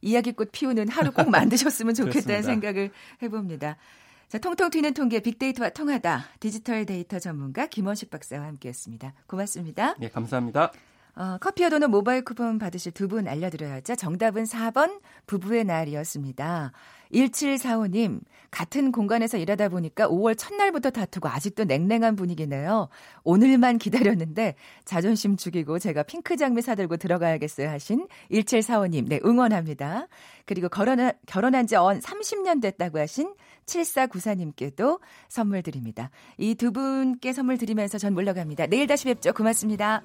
이야기꽃 0.00 0.52
피우는 0.52 0.88
하루 0.88 1.10
꼭 1.12 1.30
만드셨으면 1.30 1.94
좋겠다는 1.94 2.42
생각을 2.42 2.90
해봅니다. 3.22 3.76
자, 4.28 4.38
통통 4.38 4.70
튀는 4.70 4.92
통계 4.94 5.20
빅데이터와 5.20 5.70
통하다 5.70 6.26
디지털 6.38 6.84
데이터 6.84 7.18
전문가 7.18 7.66
김원식 7.66 8.10
박사와 8.10 8.46
함께했습니다. 8.46 9.14
고맙습니다. 9.26 9.94
네, 9.98 10.08
감사합니다. 10.08 10.72
어, 11.18 11.36
커피와 11.40 11.68
도넛 11.68 11.90
모바일 11.90 12.22
쿠폰 12.24 12.58
받으실 12.60 12.92
두 12.92 13.08
분 13.08 13.26
알려드려야죠. 13.26 13.96
정답은 13.96 14.44
4번 14.44 15.00
부부의 15.26 15.64
날이었습니다. 15.64 16.70
1745님, 17.12 18.20
같은 18.52 18.92
공간에서 18.92 19.36
일하다 19.38 19.70
보니까 19.70 20.06
5월 20.08 20.36
첫날부터 20.38 20.90
다투고 20.90 21.28
아직도 21.28 21.64
냉랭한 21.64 22.14
분위기네요. 22.16 22.88
오늘만 23.24 23.78
기다렸는데 23.78 24.54
자존심 24.84 25.36
죽이고 25.36 25.78
제가 25.80 26.04
핑크 26.04 26.36
장미 26.36 26.62
사들고 26.62 26.98
들어가야겠어요 26.98 27.68
하신 27.68 28.06
1745님, 28.30 29.08
네, 29.08 29.18
응원합니다. 29.24 30.06
그리고 30.46 30.68
결혼, 30.68 31.10
결혼한 31.26 31.66
지 31.66 31.74
언 31.76 31.98
30년 31.98 32.62
됐다고 32.62 33.00
하신 33.00 33.34
7494님께도 33.66 35.00
선물 35.28 35.62
드립니다. 35.62 36.10
이 36.36 36.54
두 36.54 36.70
분께 36.72 37.32
선물 37.32 37.58
드리면서 37.58 37.98
전 37.98 38.12
물러갑니다. 38.14 38.66
내일 38.66 38.86
다시 38.86 39.06
뵙죠. 39.06 39.32
고맙습니다. 39.32 40.02